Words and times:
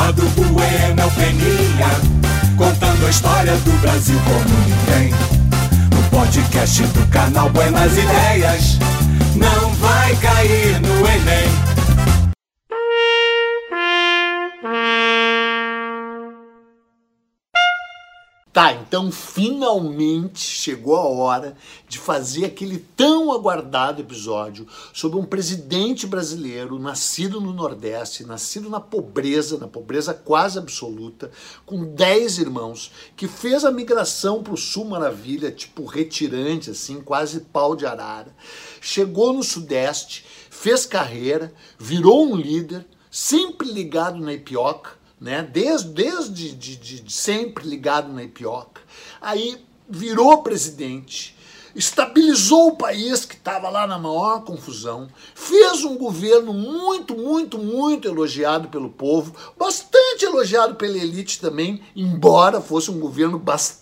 Quadro 0.00 0.26
Bueno 0.30 1.02
é 1.02 1.10
Peninha, 1.10 1.90
contando 2.56 3.06
a 3.06 3.10
história 3.10 3.52
do 3.52 3.70
Brasil 3.82 4.18
como 4.24 4.58
ninguém. 4.64 5.10
No 5.94 6.02
podcast 6.08 6.82
do 6.84 7.06
canal 7.08 7.50
Buenas 7.50 7.92
Ideias, 7.92 8.78
não 9.36 9.74
vai 9.74 10.16
cair 10.16 10.80
no 10.80 11.06
Enem. 11.06 11.69
Tá, 18.60 18.74
então 18.74 19.10
finalmente 19.10 20.38
chegou 20.38 20.94
a 20.94 21.08
hora 21.08 21.56
de 21.88 21.98
fazer 21.98 22.44
aquele 22.44 22.76
tão 22.76 23.32
aguardado 23.32 24.02
episódio 24.02 24.66
sobre 24.92 25.18
um 25.18 25.24
presidente 25.24 26.06
brasileiro 26.06 26.78
nascido 26.78 27.40
no 27.40 27.54
Nordeste, 27.54 28.22
nascido 28.22 28.68
na 28.68 28.78
pobreza, 28.78 29.56
na 29.56 29.66
pobreza 29.66 30.12
quase 30.12 30.58
absoluta, 30.58 31.30
com 31.64 31.86
10 31.94 32.36
irmãos, 32.36 32.92
que 33.16 33.26
fez 33.26 33.64
a 33.64 33.70
migração 33.70 34.42
para 34.42 34.52
o 34.52 34.58
Sul 34.58 34.84
Maravilha, 34.84 35.50
tipo 35.50 35.86
retirante, 35.86 36.68
assim, 36.68 37.00
quase 37.00 37.40
pau 37.40 37.74
de 37.74 37.86
arara. 37.86 38.36
Chegou 38.78 39.32
no 39.32 39.42
Sudeste, 39.42 40.22
fez 40.50 40.84
carreira, 40.84 41.50
virou 41.78 42.26
um 42.26 42.36
líder, 42.36 42.86
sempre 43.10 43.72
ligado 43.72 44.20
na 44.20 44.34
Ipioca 44.34 44.99
né? 45.20 45.42
Desde, 45.42 45.88
desde 45.88 46.54
de, 46.54 46.76
de, 46.76 47.00
de 47.00 47.12
sempre 47.12 47.68
ligado 47.68 48.12
na 48.12 48.22
Ipioca. 48.22 48.80
Aí 49.20 49.64
virou 49.88 50.42
presidente, 50.42 51.36
estabilizou 51.74 52.68
o 52.68 52.76
país 52.76 53.24
que 53.24 53.34
estava 53.34 53.68
lá 53.68 53.86
na 53.86 53.98
maior 53.98 54.44
confusão, 54.44 55.08
fez 55.34 55.84
um 55.84 55.96
governo 55.96 56.52
muito, 56.52 57.16
muito, 57.16 57.58
muito 57.58 58.08
elogiado 58.08 58.68
pelo 58.68 58.88
povo, 58.88 59.34
bastante 59.58 60.24
elogiado 60.24 60.76
pela 60.76 60.96
elite 60.96 61.40
também, 61.40 61.82
embora 61.94 62.60
fosse 62.60 62.90
um 62.90 62.98
governo 62.98 63.38
bastante 63.38 63.79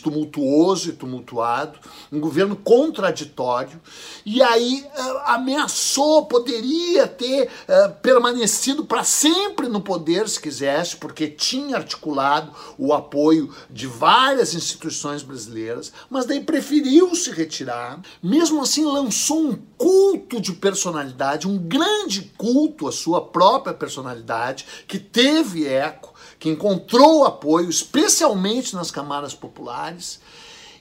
tumultuoso 0.00 0.90
e 0.90 0.92
tumultuado, 0.92 1.78
um 2.12 2.20
governo 2.20 2.54
contraditório, 2.54 3.80
e 4.24 4.40
aí 4.40 4.86
uh, 4.96 5.18
ameaçou, 5.26 6.26
poderia 6.26 7.06
ter 7.08 7.46
uh, 7.46 7.92
permanecido 8.00 8.84
para 8.84 9.02
sempre 9.02 9.68
no 9.68 9.80
poder 9.80 10.28
se 10.28 10.40
quisesse, 10.40 10.96
porque 10.96 11.26
tinha 11.26 11.76
articulado 11.76 12.52
o 12.78 12.94
apoio 12.94 13.52
de 13.68 13.86
várias 13.86 14.54
instituições 14.54 15.22
brasileiras, 15.22 15.92
mas 16.08 16.24
daí 16.24 16.40
preferiu 16.40 17.14
se 17.14 17.30
retirar. 17.30 18.00
Mesmo 18.22 18.62
assim, 18.62 18.84
lançou 18.84 19.40
um 19.40 19.58
culto 19.76 20.40
de 20.40 20.52
personalidade, 20.52 21.48
um 21.48 21.58
grande 21.58 22.32
culto 22.36 22.86
à 22.86 22.92
sua 22.92 23.20
própria 23.20 23.74
personalidade, 23.74 24.66
que 24.86 24.98
teve 24.98 25.66
eco, 25.66 26.14
que 26.38 26.48
encontrou 26.48 27.24
apoio, 27.24 27.68
especialmente 27.68 28.74
nas 28.74 28.90
camadas 28.90 29.34
populares. 29.34 30.20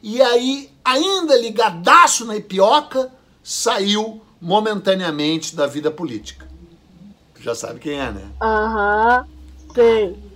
E 0.02 0.22
aí, 0.22 0.72
ainda 0.84 1.36
ligadaço 1.36 2.26
na 2.26 2.36
ipioca, 2.36 3.12
saiu 3.44 4.22
momentaneamente 4.42 5.56
da 5.56 5.66
vida 5.66 5.89
política. 5.89 6.48
Já 7.39 7.56
sabe 7.56 7.80
quem 7.80 8.00
é, 8.00 8.12
né? 8.12 8.31
Aham, 8.42 9.26
uhum, 9.28 10.27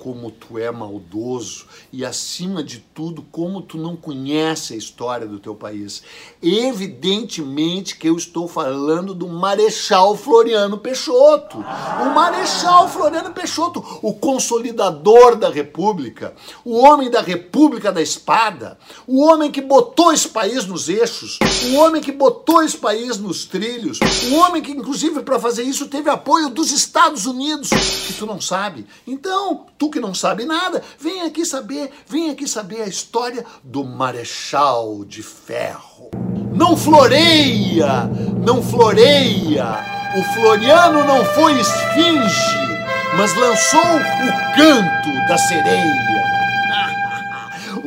como 0.00 0.30
tu 0.30 0.58
é 0.58 0.70
maldoso 0.70 1.66
e, 1.92 2.04
acima 2.04 2.64
de 2.64 2.78
tudo, 2.78 3.22
como 3.30 3.60
tu 3.60 3.76
não 3.76 3.94
conhece 3.94 4.72
a 4.72 4.76
história 4.76 5.26
do 5.26 5.38
teu 5.38 5.54
país. 5.54 6.02
Evidentemente 6.42 7.96
que 7.96 8.08
eu 8.08 8.16
estou 8.16 8.48
falando 8.48 9.14
do 9.14 9.28
Marechal 9.28 10.16
Floriano 10.16 10.78
Peixoto. 10.78 11.58
O 11.58 12.14
Marechal 12.14 12.88
Floriano 12.88 13.32
Peixoto, 13.32 13.84
o 14.00 14.14
consolidador 14.14 15.36
da 15.36 15.50
República, 15.50 16.34
o 16.64 16.78
homem 16.78 17.10
da 17.10 17.20
República 17.20 17.92
da 17.92 18.00
Espada, 18.00 18.78
o 19.06 19.22
homem 19.22 19.50
que 19.50 19.60
botou 19.60 20.12
esse 20.12 20.28
país 20.28 20.64
nos 20.64 20.88
eixos, 20.88 21.38
o 21.70 21.74
homem 21.74 22.00
que 22.00 22.10
botou 22.10 22.62
esse 22.62 22.78
país 22.78 23.18
nos 23.18 23.44
trilhos, 23.44 23.98
o 24.30 24.36
homem 24.36 24.62
que, 24.62 24.72
inclusive, 24.72 25.22
para 25.22 25.38
fazer 25.38 25.62
isso, 25.62 25.88
teve 25.88 26.08
apoio 26.08 26.48
dos 26.48 26.72
Estados 26.72 27.26
Unidos, 27.26 27.68
que 28.06 28.14
tu 28.14 28.24
não 28.24 28.40
sabe. 28.40 28.86
Então, 29.06 29.66
tu 29.76 29.89
que 29.90 30.00
não 30.00 30.14
sabe 30.14 30.44
nada, 30.44 30.82
vem 30.98 31.22
aqui 31.22 31.44
saber, 31.44 31.90
vem 32.06 32.30
aqui 32.30 32.46
saber 32.46 32.82
a 32.82 32.86
história 32.86 33.44
do 33.62 33.84
Marechal 33.84 35.04
de 35.04 35.22
Ferro. 35.22 36.10
Não 36.54 36.76
floreia, 36.76 38.04
não 38.44 38.62
floreia. 38.62 40.00
O 40.16 40.34
Floriano 40.34 41.04
não 41.04 41.24
foi 41.24 41.60
esfinge, 41.60 42.58
mas 43.16 43.34
lançou 43.36 43.80
o 43.80 44.56
canto 44.56 45.28
da 45.28 45.38
sereia. 45.38 46.09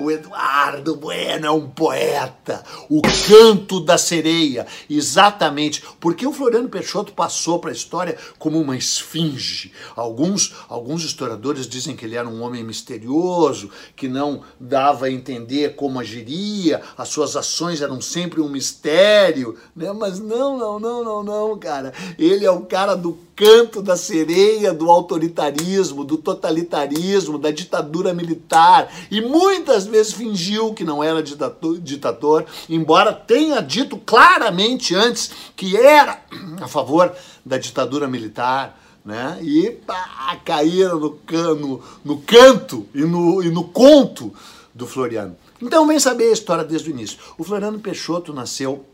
O 0.03 0.11
Eduardo 0.11 0.97
Bueno 0.97 1.45
é 1.45 1.49
um 1.49 1.69
poeta. 1.69 2.61
O 2.89 3.01
canto 3.01 3.79
da 3.79 3.97
sereia. 3.97 4.67
Exatamente. 4.89 5.81
Porque 5.97 6.27
o 6.27 6.33
Floriano 6.33 6.67
Peixoto 6.67 7.13
passou 7.13 7.57
para 7.57 7.69
a 7.69 7.73
história 7.73 8.17
como 8.37 8.59
uma 8.59 8.75
esfinge. 8.75 9.71
Alguns, 9.95 10.53
alguns 10.67 11.05
historiadores 11.05 11.69
dizem 11.69 11.95
que 11.95 12.03
ele 12.03 12.17
era 12.17 12.27
um 12.27 12.41
homem 12.41 12.65
misterioso, 12.65 13.69
que 13.95 14.09
não 14.09 14.41
dava 14.59 15.05
a 15.05 15.11
entender 15.11 15.77
como 15.77 16.01
agiria, 16.01 16.81
as 16.97 17.07
suas 17.07 17.37
ações 17.37 17.81
eram 17.81 18.01
sempre 18.01 18.41
um 18.41 18.49
mistério. 18.49 19.57
Né? 19.73 19.93
Mas 19.93 20.19
não, 20.19 20.57
não, 20.57 20.79
não, 20.81 21.01
não, 21.01 21.23
não, 21.23 21.57
cara. 21.57 21.93
Ele 22.19 22.45
é 22.45 22.51
o 22.51 22.65
cara 22.65 22.93
do 22.93 23.17
canto 23.35 23.81
da 23.81 23.95
sereia 23.95 24.73
do 24.73 24.89
autoritarismo, 24.89 26.03
do 26.03 26.17
totalitarismo, 26.17 27.37
da 27.37 27.51
ditadura 27.51 28.13
militar 28.13 28.91
e 29.09 29.21
muitas 29.21 29.85
vezes 29.85 30.13
fingiu 30.13 30.73
que 30.73 30.83
não 30.83 31.03
era 31.03 31.23
ditador, 31.23 32.45
embora 32.69 33.13
tenha 33.13 33.61
dito 33.61 33.97
claramente 33.97 34.95
antes 34.95 35.31
que 35.55 35.75
era 35.75 36.21
a 36.61 36.67
favor 36.67 37.13
da 37.45 37.57
ditadura 37.57 38.07
militar. 38.07 38.79
Né? 39.05 39.37
E 39.41 39.69
pá, 39.85 40.39
caíram 40.45 40.97
no, 40.97 41.11
cano, 41.11 41.81
no 42.05 42.21
canto 42.21 42.87
e 42.95 43.01
no, 43.01 43.43
e 43.43 43.49
no 43.49 43.65
conto 43.65 44.33
do 44.73 44.87
Floriano. 44.87 45.35
Então 45.61 45.85
vem 45.85 45.99
saber 45.99 46.29
a 46.29 46.33
história 46.33 46.63
desde 46.63 46.89
o 46.89 46.93
início. 46.93 47.17
O 47.37 47.43
Floriano 47.43 47.79
Peixoto 47.79 48.31
nasceu 48.33 48.85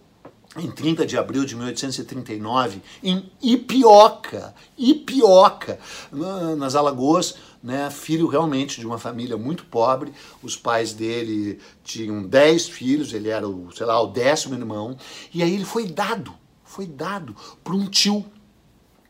em 0.59 0.71
30 0.71 1.05
de 1.05 1.17
abril 1.17 1.45
de 1.45 1.55
1839, 1.55 2.81
em 3.03 3.31
Ipioca, 3.41 4.53
Ipioca, 4.77 5.79
nas 6.57 6.75
Alagoas, 6.75 7.35
né, 7.61 7.89
filho 7.89 8.27
realmente 8.27 8.79
de 8.79 8.85
uma 8.85 8.97
família 8.97 9.37
muito 9.37 9.65
pobre. 9.65 10.13
Os 10.41 10.55
pais 10.55 10.93
dele 10.93 11.59
tinham 11.83 12.23
10 12.23 12.69
filhos, 12.69 13.13
ele 13.13 13.29
era 13.29 13.47
o, 13.47 13.71
sei 13.75 13.85
lá, 13.85 14.01
o 14.01 14.07
décimo 14.07 14.55
irmão, 14.55 14.97
e 15.33 15.43
aí 15.43 15.53
ele 15.53 15.65
foi 15.65 15.87
dado, 15.87 16.33
foi 16.63 16.85
dado 16.85 17.35
para 17.63 17.73
um 17.73 17.85
tio 17.85 18.25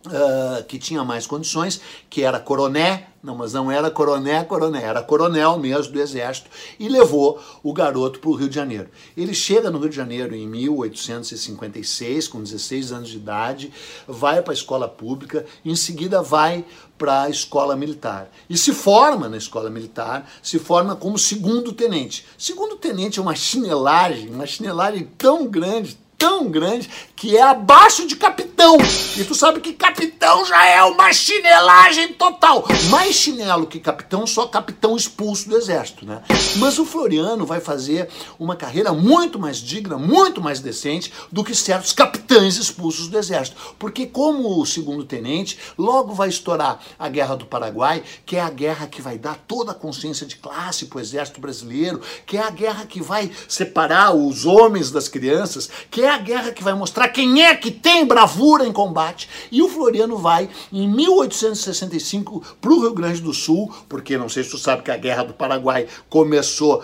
Uh, 0.06 0.64
que 0.64 0.80
tinha 0.80 1.04
mais 1.04 1.28
condições, 1.28 1.82
que 2.10 2.24
era 2.24 2.40
coroné, 2.40 3.10
não, 3.22 3.36
mas 3.36 3.52
não 3.52 3.70
era 3.70 3.92
coroné, 3.92 4.46
coroné, 4.46 4.82
era 4.82 5.04
coronel 5.04 5.58
mesmo 5.58 5.92
do 5.92 6.00
exército, 6.00 6.50
e 6.80 6.88
levou 6.88 7.38
o 7.62 7.74
garoto 7.74 8.20
para 8.20 8.30
o 8.30 8.34
Rio 8.34 8.48
de 8.48 8.56
Janeiro. 8.56 8.90
Ele 9.16 9.34
chega 9.34 9.70
no 9.70 9.78
Rio 9.78 9.90
de 9.90 9.96
Janeiro 9.98 10.34
em 10.34 10.48
1856, 10.48 12.30
com 12.30 12.42
16 12.42 12.94
anos 12.94 13.10
de 13.10 13.18
idade, 13.18 13.74
vai 14.08 14.42
para 14.42 14.54
a 14.54 14.56
escola 14.56 14.88
pública, 14.88 15.46
em 15.66 15.76
seguida 15.76 16.22
vai 16.22 16.64
para 16.98 17.24
a 17.24 17.30
escola 17.30 17.76
militar. 17.76 18.32
E 18.50 18.58
se 18.58 18.74
forma 18.74 19.28
na 19.28 19.38
escola 19.38 19.70
militar, 19.70 20.30
se 20.42 20.58
forma 20.58 20.96
como 20.96 21.18
segundo 21.18 21.74
tenente. 21.74 22.26
Segundo 22.38 22.78
tenente 22.78 23.20
é 23.20 23.22
uma 23.22 23.36
chinelagem, 23.36 24.30
uma 24.30 24.46
chinelagem 24.46 25.10
tão 25.18 25.46
grande, 25.46 25.98
tão 26.20 26.50
grande 26.50 26.90
que 27.16 27.36
é 27.36 27.42
abaixo 27.42 28.06
de 28.06 28.16
capitão. 28.18 28.78
E 29.18 29.24
tu 29.24 29.34
sabe 29.34 29.62
que 29.62 29.74
capitão 29.74 30.46
já 30.46 30.66
é 30.66 30.84
uma 30.84 31.12
chinelagem 31.14 32.14
total. 32.14 32.66
Mais 32.90 33.16
chinelo 33.16 33.66
que 33.66 33.80
capitão, 33.80 34.28
só 34.28 34.46
capitão 34.46 34.96
expulso 34.96 35.50
do 35.50 35.58
exército, 35.58 36.06
né? 36.06 36.22
Mas 36.58 36.78
o 36.78 36.86
Floriano 36.86 37.46
vai 37.46 37.62
fazer 37.62 38.10
uma 38.38 38.56
carreira 38.56 38.92
muito 38.92 39.40
mais 39.40 39.58
digna, 39.58 39.98
muito 39.98 40.42
mais 40.42 40.60
decente 40.60 41.12
do 41.32 41.44
que 41.44 41.56
certos 41.56 41.94
capitães 41.94 42.58
expulsos 42.58 43.08
do 43.08 43.18
exército. 43.18 43.58
Porque 43.80 44.06
como 44.06 44.60
o 44.60 44.66
segundo 44.66 45.06
tenente, 45.06 45.58
logo 45.78 46.14
vai 46.14 46.28
estourar 46.28 46.80
a 46.98 47.08
Guerra 47.08 47.36
do 47.36 47.46
Paraguai, 47.46 48.04
que 48.26 48.36
é 48.36 48.42
a 48.42 48.50
guerra 48.50 48.88
que 48.88 49.02
vai 49.02 49.18
dar 49.18 49.38
toda 49.48 49.72
a 49.72 49.76
consciência 49.76 50.26
de 50.26 50.36
classe 50.36 50.86
para 50.86 50.98
o 50.98 51.02
exército 51.02 51.40
brasileiro, 51.40 52.02
que 52.26 52.38
é 52.38 52.42
a 52.42 52.50
guerra 52.50 52.86
que 52.86 53.02
vai 53.02 53.32
separar 53.48 54.14
os 54.14 54.46
homens 54.46 54.92
das 54.92 55.08
crianças, 55.08 55.70
que 55.90 56.02
é 56.02 56.09
a 56.10 56.18
guerra 56.18 56.52
que 56.52 56.64
vai 56.64 56.74
mostrar 56.74 57.10
quem 57.10 57.44
é 57.44 57.56
que 57.56 57.72
tem 57.72 58.06
bravura 58.06 58.66
em 58.66 58.72
combate. 58.72 59.30
E 59.52 59.62
o 59.62 59.70
Floriano 59.70 60.18
vai, 60.18 60.50
em 60.72 60.88
1865, 60.88 62.58
para 62.60 62.72
o 62.72 62.82
Rio 62.82 62.94
Grande 62.94 63.22
do 63.22 63.34
Sul, 63.34 63.74
porque 63.88 64.18
não 64.18 64.30
sei 64.30 64.44
se 64.44 64.52
tu 64.52 64.58
sabe 64.58 64.84
que 64.84 64.92
a 64.92 64.98
Guerra 64.98 65.24
do 65.24 65.34
Paraguai 65.34 65.88
começou 66.10 66.84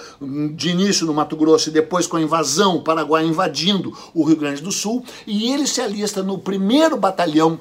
de 0.53 0.69
início 0.69 1.05
no 1.05 1.13
Mato 1.13 1.35
Grosso 1.35 1.69
e 1.69 1.73
depois 1.73 2.07
com 2.07 2.17
a 2.17 2.21
invasão, 2.21 2.77
o 2.77 2.81
Paraguai 2.81 3.25
invadindo 3.25 3.95
o 4.13 4.23
Rio 4.23 4.37
Grande 4.37 4.61
do 4.61 4.71
Sul, 4.71 5.03
e 5.25 5.51
ele 5.51 5.67
se 5.67 5.81
alista 5.81 6.23
no 6.23 6.37
primeiro 6.37 6.97
batalhão 6.97 7.59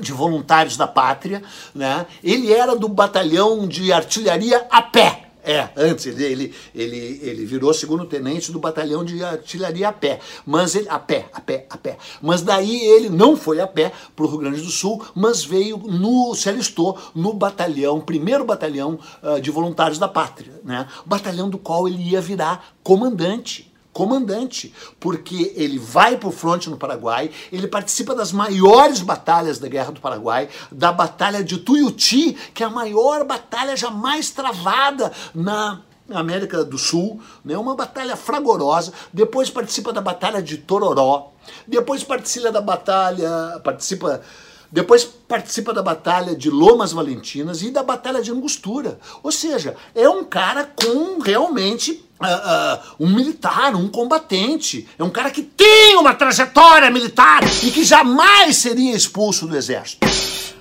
de 0.00 0.12
voluntários 0.12 0.76
da 0.76 0.86
pátria, 0.86 1.42
né? 1.74 2.06
Ele 2.22 2.52
era 2.52 2.76
do 2.76 2.88
batalhão 2.88 3.66
de 3.66 3.92
artilharia 3.92 4.66
a 4.70 4.82
pé. 4.82 5.27
É, 5.48 5.70
antes 5.78 6.04
ele, 6.04 6.24
ele, 6.24 6.54
ele, 6.74 7.20
ele 7.22 7.46
virou 7.46 7.72
segundo 7.72 8.04
tenente 8.04 8.52
do 8.52 8.58
batalhão 8.58 9.02
de 9.02 9.24
artilharia 9.24 9.88
a 9.88 9.92
pé, 9.92 10.20
mas 10.44 10.74
ele 10.74 10.86
a 10.90 10.98
pé, 10.98 11.26
a 11.32 11.40
pé, 11.40 11.64
a 11.70 11.78
pé. 11.78 11.96
Mas 12.20 12.42
daí 12.42 12.84
ele 12.84 13.08
não 13.08 13.34
foi 13.34 13.58
a 13.58 13.66
pé 13.66 13.90
para 14.14 14.26
o 14.26 14.28
Rio 14.28 14.40
Grande 14.40 14.60
do 14.60 14.70
Sul, 14.70 15.02
mas 15.14 15.42
veio 15.42 15.78
no 15.78 16.34
se 16.34 16.50
alistou 16.50 16.98
no 17.14 17.32
batalhão, 17.32 17.98
primeiro 17.98 18.44
batalhão 18.44 18.98
uh, 19.22 19.40
de 19.40 19.50
voluntários 19.50 19.98
da 19.98 20.06
pátria, 20.06 20.60
né? 20.62 20.86
Batalhão 21.06 21.48
do 21.48 21.56
qual 21.56 21.88
ele 21.88 22.02
ia 22.02 22.20
virar 22.20 22.74
comandante 22.82 23.72
comandante, 23.98 24.72
porque 25.00 25.52
ele 25.56 25.76
vai 25.76 26.16
para 26.16 26.28
o 26.28 26.32
fronte 26.32 26.70
no 26.70 26.76
Paraguai, 26.76 27.32
ele 27.50 27.66
participa 27.66 28.14
das 28.14 28.30
maiores 28.30 29.00
batalhas 29.00 29.58
da 29.58 29.66
Guerra 29.66 29.90
do 29.90 30.00
Paraguai, 30.00 30.48
da 30.70 30.92
Batalha 30.92 31.42
de 31.42 31.58
Tuiuti, 31.58 32.34
que 32.54 32.62
é 32.62 32.66
a 32.66 32.70
maior 32.70 33.24
batalha 33.24 33.76
jamais 33.76 34.30
travada 34.30 35.10
na 35.34 35.80
América 36.08 36.64
do 36.64 36.78
Sul, 36.78 37.20
né? 37.44 37.58
uma 37.58 37.74
batalha 37.74 38.14
fragorosa. 38.14 38.92
Depois 39.12 39.50
participa 39.50 39.92
da 39.92 40.00
Batalha 40.00 40.40
de 40.40 40.58
Tororó, 40.58 41.32
depois 41.66 42.04
participa 42.04 42.52
da 42.52 42.60
batalha, 42.60 43.60
participa 43.64 44.22
depois 44.70 45.02
participa 45.02 45.72
da 45.72 45.82
Batalha 45.82 46.36
de 46.36 46.50
Lomas 46.50 46.92
Valentinas 46.92 47.62
e 47.62 47.70
da 47.70 47.82
Batalha 47.82 48.20
de 48.20 48.30
Angostura. 48.30 49.00
Ou 49.22 49.32
seja, 49.32 49.74
é 49.94 50.08
um 50.08 50.22
cara 50.22 50.64
com 50.64 51.20
realmente 51.20 52.06
Uh, 52.20 52.24
uh, 52.24 53.06
um 53.06 53.14
militar, 53.14 53.76
um 53.76 53.88
combatente. 53.88 54.88
É 54.98 55.04
um 55.04 55.10
cara 55.10 55.30
que 55.30 55.42
tem 55.42 55.96
uma 55.96 56.14
trajetória 56.14 56.90
militar 56.90 57.42
e 57.62 57.70
que 57.70 57.84
jamais 57.84 58.56
seria 58.56 58.94
expulso 58.94 59.46
do 59.46 59.56
exército. 59.56 60.04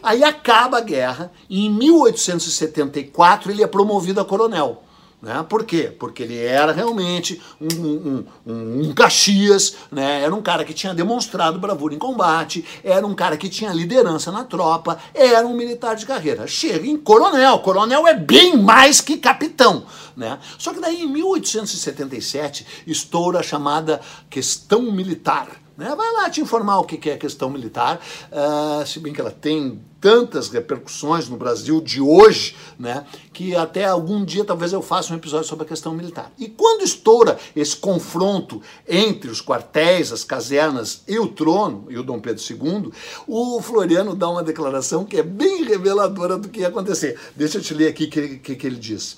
Aí 0.03 0.23
acaba 0.23 0.77
a 0.77 0.81
guerra 0.81 1.31
e 1.49 1.65
em 1.65 1.69
1874 1.69 3.51
ele 3.51 3.63
é 3.63 3.67
promovido 3.67 4.21
a 4.21 4.25
coronel. 4.25 4.83
Né? 5.19 5.43
Por 5.49 5.65
quê? 5.65 5.91
Porque 5.97 6.21
ele 6.21 6.37
era 6.37 6.71
realmente 6.71 7.41
um, 7.59 7.67
um, 7.81 8.25
um, 8.45 8.81
um, 8.81 8.93
Caxias, 8.93 9.75
né? 9.91 10.21
era 10.21 10.33
um 10.33 10.43
cara 10.43 10.63
que 10.63 10.75
tinha 10.75 10.93
demonstrado 10.93 11.57
bravura 11.57 11.95
em 11.95 11.97
combate, 11.97 12.63
era 12.83 13.05
um 13.05 13.15
cara 13.15 13.35
que 13.35 13.49
tinha 13.49 13.73
liderança 13.73 14.31
na 14.31 14.43
tropa, 14.43 14.99
era 15.15 15.45
um 15.47 15.55
militar 15.55 15.95
de 15.95 16.05
carreira. 16.05 16.45
Chega 16.45 16.85
em 16.85 16.95
coronel, 16.95 17.57
coronel 17.59 18.07
é 18.07 18.13
bem 18.13 18.57
mais 18.57 19.01
que 19.01 19.17
capitão. 19.17 19.85
Né? 20.15 20.37
Só 20.59 20.71
que 20.71 20.79
daí 20.79 21.01
em 21.01 21.07
1877 21.07 22.83
estoura 22.85 23.39
a 23.39 23.43
chamada 23.43 23.99
questão 24.29 24.83
militar. 24.91 25.47
Né? 25.75 25.95
Vai 25.95 26.11
lá 26.13 26.29
te 26.29 26.41
informar 26.41 26.77
o 26.77 26.83
que 26.83 27.09
é 27.09 27.17
questão 27.17 27.49
militar, 27.49 27.99
uh, 28.31 28.85
se 28.85 28.99
bem 28.99 29.13
que 29.13 29.21
ela 29.21 29.31
tem 29.31 29.81
tantas 29.99 30.49
repercussões 30.49 31.27
no 31.27 31.37
Brasil 31.37 31.81
de 31.81 32.01
hoje, 32.01 32.55
né, 32.77 33.05
que 33.33 33.55
até 33.55 33.85
algum 33.85 34.23
dia 34.23 34.45
talvez 34.45 34.73
eu 34.73 34.81
faça 34.81 35.13
um 35.13 35.17
episódio 35.17 35.47
sobre 35.47 35.65
a 35.65 35.67
questão 35.67 35.93
militar. 35.93 36.31
E 36.37 36.47
quando 36.47 36.83
estoura 36.83 37.37
esse 37.55 37.75
confronto 37.75 38.61
entre 38.87 39.29
os 39.29 39.41
quartéis, 39.41 40.11
as 40.11 40.23
casernas 40.23 41.01
e 41.07 41.19
o 41.19 41.27
trono, 41.27 41.85
e 41.89 41.97
o 41.97 42.03
Dom 42.03 42.19
Pedro 42.19 42.43
II, 42.43 42.91
o 43.27 43.61
Floriano 43.61 44.15
dá 44.15 44.29
uma 44.29 44.43
declaração 44.43 45.05
que 45.05 45.17
é 45.17 45.23
bem 45.23 45.63
reveladora 45.63 46.37
do 46.37 46.49
que 46.49 46.61
ia 46.61 46.67
acontecer. 46.67 47.19
Deixa 47.35 47.57
eu 47.57 47.61
te 47.61 47.73
ler 47.73 47.87
aqui 47.87 48.05
o 48.05 48.09
que, 48.09 48.37
que, 48.37 48.55
que 48.55 48.67
ele 48.67 48.77
diz. 48.77 49.15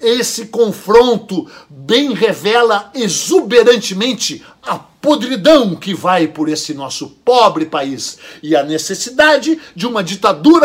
Esse 0.00 0.46
confronto 0.46 1.46
bem 1.68 2.14
revela 2.14 2.90
exuberantemente 2.94 4.44
a 4.62 4.78
podridão 4.78 5.74
que 5.74 5.94
vai 5.94 6.26
por 6.26 6.48
esse 6.48 6.74
nosso 6.74 7.08
pobre 7.24 7.64
país 7.64 8.18
e 8.42 8.54
a 8.54 8.62
necessidade 8.62 9.58
de 9.74 9.86
uma 9.86 10.04
ditadura 10.04 10.19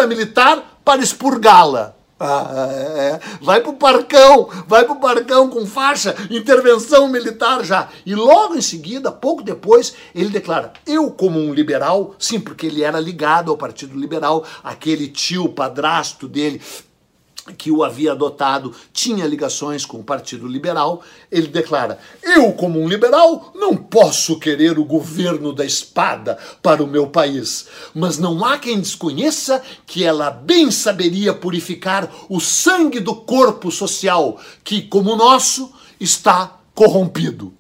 militar 0.07 0.79
para 0.83 1.01
expurgá-la. 1.01 1.95
Ah, 2.17 2.69
é, 2.71 3.09
é. 3.09 3.19
Vai 3.41 3.59
pro 3.59 3.73
parcão, 3.73 4.47
vai 4.67 4.85
pro 4.85 4.95
parcão 4.95 5.49
com 5.49 5.65
faixa, 5.65 6.15
intervenção 6.31 7.09
militar 7.09 7.63
já. 7.65 7.89
E 8.05 8.15
logo 8.15 8.55
em 8.55 8.61
seguida, 8.61 9.11
pouco 9.11 9.43
depois, 9.43 9.93
ele 10.13 10.29
declara: 10.29 10.71
Eu, 10.87 11.11
como 11.11 11.37
um 11.37 11.53
liberal, 11.53 12.15
sim, 12.17 12.39
porque 12.39 12.67
ele 12.67 12.83
era 12.83 13.01
ligado 13.01 13.51
ao 13.51 13.57
Partido 13.57 13.99
Liberal, 13.99 14.45
aquele 14.63 15.09
tio 15.09 15.49
padrasto 15.49 16.25
dele 16.25 16.61
que 17.53 17.71
o 17.71 17.83
havia 17.83 18.13
adotado 18.13 18.74
tinha 18.92 19.25
ligações 19.25 19.86
com 19.86 20.00
o 20.00 20.03
Partido 20.03 20.47
Liberal, 20.47 21.03
ele 21.31 21.47
declara: 21.47 22.00
Eu, 22.24 22.53
como 22.53 22.80
um 22.80 22.88
liberal, 22.88 23.51
não 23.53 23.75
posso 23.75 24.39
querer 24.39 24.80
o 24.80 24.86
governo 24.86 25.53
da 25.53 25.65
espada 25.65 26.38
para 26.62 26.83
o 26.83 26.88
meu 26.88 27.07
país, 27.07 27.68
mas 27.94 28.18
não 28.18 28.44
há 28.44 28.57
quem 28.57 28.80
desconheça 28.80 29.62
que 29.86 30.03
ela 30.03 30.31
bem 30.31 30.71
saberia 30.71 31.33
purificar 31.33 32.12
o 32.30 32.39
sangue 32.39 33.00
do 33.00 33.15
corpo 33.15 33.71
social, 33.71 34.39
que, 34.63 34.81
como 34.81 35.13
o 35.13 35.15
nosso, 35.15 35.71
está 36.00 36.59
corrompido. 36.74 37.53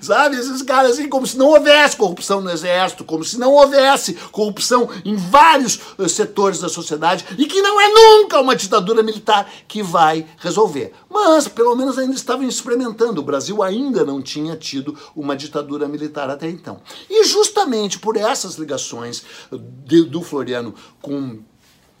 Sabe, 0.00 0.36
esses 0.36 0.62
caras 0.62 0.92
assim, 0.92 1.08
como 1.08 1.26
se 1.26 1.36
não 1.36 1.48
houvesse 1.48 1.96
corrupção 1.96 2.40
no 2.40 2.50
exército, 2.50 3.04
como 3.04 3.24
se 3.24 3.38
não 3.38 3.52
houvesse 3.52 4.14
corrupção 4.32 4.88
em 5.04 5.16
vários 5.16 5.80
eh, 5.98 6.08
setores 6.08 6.58
da 6.58 6.68
sociedade 6.68 7.24
e 7.38 7.46
que 7.46 7.62
não 7.62 7.80
é 7.80 7.88
nunca 7.88 8.40
uma 8.40 8.56
ditadura 8.56 9.02
militar 9.02 9.50
que 9.66 9.82
vai 9.82 10.26
resolver. 10.38 10.92
Mas, 11.10 11.48
pelo 11.48 11.76
menos, 11.76 11.98
ainda 11.98 12.14
estavam 12.14 12.46
experimentando. 12.46 13.20
O 13.20 13.24
Brasil 13.24 13.62
ainda 13.62 14.04
não 14.04 14.20
tinha 14.20 14.56
tido 14.56 14.96
uma 15.14 15.36
ditadura 15.36 15.88
militar 15.88 16.28
até 16.28 16.48
então. 16.48 16.80
E 17.08 17.24
justamente 17.24 17.98
por 17.98 18.16
essas 18.16 18.56
ligações 18.56 19.22
de, 19.84 20.02
do 20.02 20.22
Floriano 20.22 20.74
com 21.00 21.40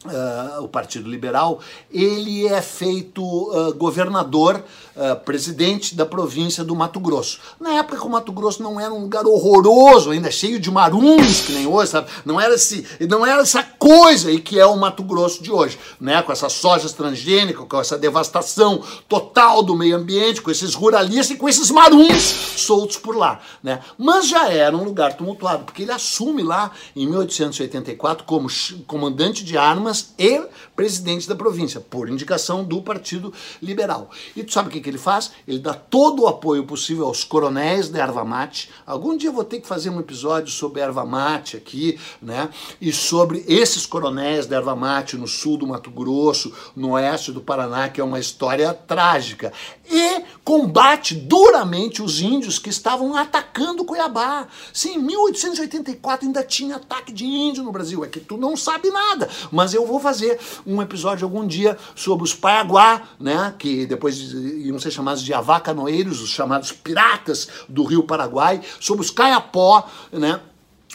Uh, 0.04 0.62
o 0.62 0.68
Partido 0.68 1.08
Liberal, 1.08 1.60
ele 1.90 2.46
é 2.46 2.60
feito 2.60 3.22
uh, 3.22 3.72
governador, 3.72 4.62
uh, 4.94 5.16
presidente 5.24 5.94
da 5.94 6.04
província 6.04 6.62
do 6.62 6.76
Mato 6.76 7.00
Grosso. 7.00 7.40
Na 7.58 7.76
época 7.78 7.96
que 7.96 8.06
o 8.06 8.10
Mato 8.10 8.30
Grosso 8.30 8.62
não 8.62 8.78
era 8.78 8.92
um 8.92 9.00
lugar 9.00 9.24
horroroso, 9.24 10.10
ainda 10.10 10.30
cheio 10.30 10.60
de 10.60 10.70
maruns, 10.70 11.40
que 11.40 11.52
nem 11.52 11.66
hoje, 11.66 11.92
sabe? 11.92 12.10
Não 12.22 12.38
era, 12.38 12.54
esse, 12.54 12.86
não 13.08 13.24
era 13.24 13.40
essa 13.40 13.62
coisa 13.62 14.28
aí 14.28 14.40
que 14.40 14.60
é 14.60 14.66
o 14.66 14.76
Mato 14.76 15.02
Grosso 15.02 15.42
de 15.42 15.50
hoje, 15.50 15.78
né? 15.98 16.20
Com 16.20 16.32
essas 16.32 16.52
sojas 16.52 16.92
transgênicas, 16.92 17.66
com 17.66 17.80
essa 17.80 17.96
devastação 17.96 18.82
total 19.08 19.62
do 19.62 19.74
meio 19.74 19.96
ambiente, 19.96 20.42
com 20.42 20.50
esses 20.50 20.74
ruralistas 20.74 21.30
e 21.30 21.36
com 21.36 21.48
esses 21.48 21.70
maruns 21.70 22.22
soltos 22.58 22.98
por 22.98 23.16
lá, 23.16 23.40
né? 23.62 23.80
Mas 23.96 24.28
já 24.28 24.50
era 24.50 24.76
um 24.76 24.84
lugar 24.84 25.16
tumultuado, 25.16 25.64
porque 25.64 25.80
ele 25.80 25.92
assume 25.92 26.42
lá 26.42 26.72
em 26.94 27.06
1884 27.06 28.24
como 28.26 28.48
comandante 28.86 29.42
de 29.42 29.56
armas 29.56 29.93
e 30.18 30.42
presidente 30.74 31.28
da 31.28 31.36
província, 31.36 31.80
por 31.80 32.08
indicação 32.08 32.64
do 32.64 32.82
Partido 32.82 33.32
Liberal. 33.62 34.10
E 34.34 34.42
tu 34.42 34.52
sabe 34.52 34.68
o 34.68 34.72
que, 34.72 34.80
que 34.80 34.88
ele 34.88 34.98
faz? 34.98 35.32
Ele 35.46 35.58
dá 35.58 35.74
todo 35.74 36.22
o 36.22 36.26
apoio 36.26 36.64
possível 36.64 37.06
aos 37.06 37.24
coronéis 37.24 37.88
da 37.88 38.00
erva 38.00 38.24
mate. 38.24 38.70
Algum 38.86 39.16
dia 39.16 39.28
eu 39.28 39.32
vou 39.32 39.44
ter 39.44 39.60
que 39.60 39.66
fazer 39.66 39.90
um 39.90 40.00
episódio 40.00 40.50
sobre 40.50 40.80
erva 40.80 41.04
mate 41.04 41.56
aqui, 41.56 41.98
né? 42.20 42.48
E 42.80 42.92
sobre 42.92 43.44
esses 43.46 43.86
coronéis 43.86 44.46
da 44.46 44.56
erva 44.56 44.74
mate 44.74 45.16
no 45.16 45.28
sul 45.28 45.56
do 45.56 45.66
Mato 45.66 45.90
Grosso, 45.90 46.52
no 46.74 46.92
oeste 46.92 47.32
do 47.32 47.40
Paraná, 47.40 47.88
que 47.88 48.00
é 48.00 48.04
uma 48.04 48.18
história 48.18 48.72
trágica. 48.72 49.52
E 49.90 50.24
combate 50.42 51.14
duramente 51.14 52.02
os 52.02 52.20
índios 52.20 52.58
que 52.58 52.70
estavam 52.70 53.16
atacando 53.16 53.84
Cuiabá. 53.84 54.46
Sim, 54.72 54.94
em 54.94 54.98
1884 54.98 56.26
ainda 56.26 56.42
tinha 56.42 56.76
ataque 56.76 57.12
de 57.12 57.24
índio 57.24 57.62
no 57.62 57.72
Brasil. 57.72 58.04
É 58.04 58.08
que 58.08 58.20
tu 58.20 58.36
não 58.36 58.56
sabe 58.56 58.90
nada, 58.90 59.28
mas 59.50 59.74
eu 59.74 59.83
eu 59.84 59.88
vou 59.88 60.00
fazer 60.00 60.38
um 60.66 60.80
episódio 60.80 61.24
algum 61.26 61.46
dia 61.46 61.76
sobre 61.94 62.24
os 62.24 62.34
Paiaguá, 62.34 63.02
né, 63.20 63.54
que 63.58 63.86
depois 63.86 64.32
iam 64.32 64.78
ser 64.78 64.90
chamados 64.90 65.22
de 65.22 65.32
avacanoeiros, 65.32 66.22
os 66.22 66.30
chamados 66.30 66.72
piratas 66.72 67.48
do 67.68 67.84
Rio 67.84 68.02
Paraguai, 68.02 68.62
sobre 68.80 69.02
os 69.02 69.10
Caiapó, 69.10 69.86
né, 70.10 70.40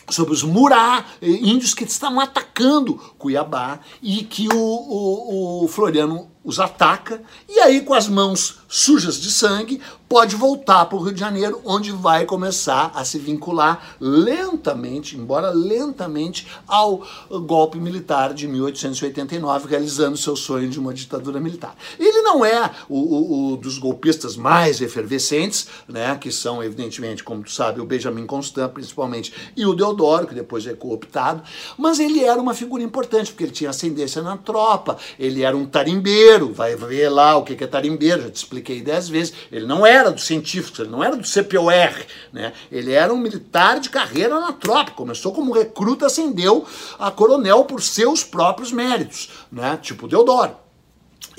sobre 0.10 0.34
os 0.34 0.42
Murá, 0.42 1.06
eh, 1.22 1.30
índios 1.30 1.76
que 1.76 1.84
estavam 1.84 2.20
atacando 2.20 2.96
Cuiabá 3.18 3.80
e 4.02 4.24
que 4.24 4.48
o, 4.48 4.58
o, 4.58 5.66
o 5.66 5.68
Floriano 5.68 6.28
os 6.44 6.60
ataca 6.60 7.22
e 7.48 7.60
aí 7.60 7.82
com 7.82 7.94
as 7.94 8.08
mãos 8.08 8.60
sujas 8.68 9.20
de 9.20 9.32
sangue 9.32 9.82
pode 10.10 10.36
voltar 10.36 10.86
para 10.86 10.98
o 10.98 11.04
Rio 11.04 11.14
de 11.14 11.20
Janeiro, 11.20 11.62
onde 11.64 11.92
vai 11.92 12.26
começar 12.26 12.92
a 12.96 13.06
se 13.06 13.20
vincular 13.20 13.96
lentamente, 14.00 15.16
embora 15.16 15.52
lentamente, 15.52 16.48
ao 16.68 17.04
golpe 17.46 17.78
militar 17.78 18.34
de 18.34 18.48
1889, 18.48 19.68
realizando 19.68 20.18
seu 20.18 20.36
sonho 20.36 20.68
de 20.68 20.80
uma 20.80 20.96
ditadura 20.96 21.40
militar. 21.40 21.76
Ele 22.00 22.22
não 22.24 22.44
é 22.44 22.72
o, 22.90 22.98
o, 22.98 23.54
o 23.54 23.58
dos 23.58 23.78
golpistas 23.78 24.36
mais 24.36 24.82
efervescentes, 24.82 25.68
né, 25.88 26.16
que 26.20 26.32
são, 26.32 26.64
evidentemente, 26.64 27.24
como 27.24 27.44
tu 27.44 27.52
sabe, 27.52 27.80
o 27.80 27.86
Benjamin 27.86 28.26
Constant, 28.26 28.72
principalmente, 28.72 29.32
e 29.56 29.64
o 29.64 29.76
Deodoro, 29.76 30.26
que 30.26 30.34
depois 30.34 30.66
é 30.66 30.74
cooptado, 30.74 31.44
mas 31.78 32.00
ele 32.00 32.24
era 32.24 32.42
uma 32.42 32.56
figura 32.56 32.82
importante, 32.82 33.32
porque 33.32 33.44
ele 33.44 33.52
tinha 33.52 33.70
ascendência 33.70 34.24
na 34.24 34.38
tropa, 34.38 34.98
ele 35.20 35.44
era 35.44 35.56
um 35.56 35.68
tarimbeiro, 35.68 36.29
tarimbeiro, 36.30 36.54
vai 36.54 36.76
ver 36.76 37.10
lá 37.10 37.36
o 37.38 37.44
que 37.44 37.64
é 37.64 37.68
tarimbeiro, 37.68 38.22
já 38.24 38.30
te 38.30 38.36
expliquei 38.36 38.82
dez 38.82 39.10
vezes. 39.10 39.34
Ele 39.52 39.66
não 39.66 39.86
era 39.86 40.12
dos 40.12 40.26
científicos, 40.26 40.80
ele 40.80 40.90
não 40.90 41.04
era 41.04 41.16
do 41.16 41.28
CPOR, 41.28 42.06
né? 42.32 42.54
Ele 42.72 42.92
era 42.92 43.12
um 43.12 43.18
militar 43.18 43.80
de 43.80 43.90
carreira 43.90 44.40
na 44.40 44.54
tropa, 44.54 44.92
começou 44.92 45.34
como 45.34 45.52
recruta, 45.52 46.06
ascendeu 46.06 46.66
a 47.00 47.10
coronel 47.10 47.66
por 47.66 47.82
seus 47.82 48.24
próprios 48.24 48.72
méritos, 48.72 49.30
né? 49.52 49.80
Tipo 49.82 50.08
Deodoro. 50.08 50.69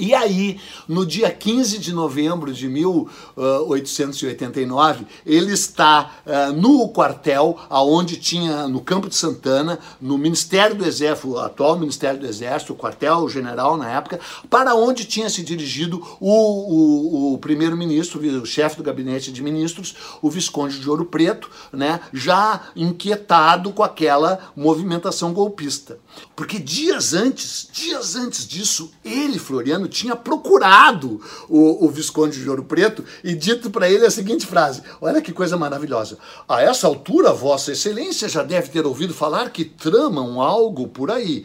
E 0.00 0.12
aí, 0.14 0.58
no 0.88 1.04
dia 1.04 1.30
15 1.30 1.78
de 1.78 1.92
novembro 1.92 2.54
de 2.54 2.66
1889, 2.66 5.06
ele 5.26 5.52
está 5.52 6.22
uh, 6.24 6.54
no 6.54 6.88
quartel, 6.88 7.58
aonde 7.68 8.16
tinha, 8.16 8.66
no 8.66 8.80
Campo 8.80 9.10
de 9.10 9.14
Santana, 9.14 9.78
no 10.00 10.16
Ministério 10.16 10.74
do 10.74 10.86
Exército, 10.86 11.32
o 11.32 11.38
atual 11.38 11.78
Ministério 11.78 12.18
do 12.18 12.26
Exército, 12.26 12.72
o 12.72 12.76
quartel-general 12.76 13.76
na 13.76 13.90
época, 13.90 14.18
para 14.48 14.74
onde 14.74 15.04
tinha 15.04 15.28
se 15.28 15.42
dirigido 15.42 16.02
o, 16.18 16.30
o, 16.30 17.34
o 17.34 17.38
primeiro-ministro, 17.38 18.18
o 18.40 18.46
chefe 18.46 18.78
do 18.78 18.82
gabinete 18.82 19.30
de 19.30 19.42
ministros, 19.42 19.94
o 20.22 20.30
Visconde 20.30 20.80
de 20.80 20.88
Ouro 20.88 21.04
Preto, 21.04 21.50
né, 21.70 22.00
já 22.10 22.62
inquietado 22.74 23.70
com 23.70 23.82
aquela 23.82 24.38
movimentação 24.56 25.34
golpista. 25.34 25.98
Porque 26.34 26.58
dias 26.58 27.12
antes, 27.12 27.68
dias 27.72 28.16
antes 28.16 28.46
disso, 28.46 28.90
ele, 29.04 29.38
Floriano, 29.38 29.88
tinha 29.88 30.16
procurado 30.16 31.20
o, 31.48 31.84
o 31.84 31.90
Visconde 31.90 32.40
de 32.40 32.48
Ouro 32.48 32.64
Preto 32.64 33.04
e 33.22 33.34
dito 33.34 33.70
para 33.70 33.90
ele 33.90 34.06
a 34.06 34.10
seguinte 34.10 34.46
frase: 34.46 34.82
Olha 35.00 35.20
que 35.20 35.32
coisa 35.32 35.56
maravilhosa. 35.56 36.18
A 36.48 36.62
essa 36.62 36.86
altura, 36.86 37.32
Vossa 37.32 37.72
Excelência 37.72 38.28
já 38.28 38.42
deve 38.42 38.68
ter 38.68 38.86
ouvido 38.86 39.12
falar 39.12 39.50
que 39.50 39.64
tramam 39.64 40.40
algo 40.40 40.88
por 40.88 41.10
aí. 41.10 41.44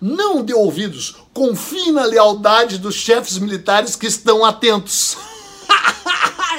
Não 0.00 0.42
dê 0.42 0.52
ouvidos, 0.52 1.14
confie 1.32 1.92
na 1.92 2.04
lealdade 2.04 2.78
dos 2.78 2.96
chefes 2.96 3.38
militares 3.38 3.94
que 3.94 4.06
estão 4.06 4.44
atentos. 4.44 5.16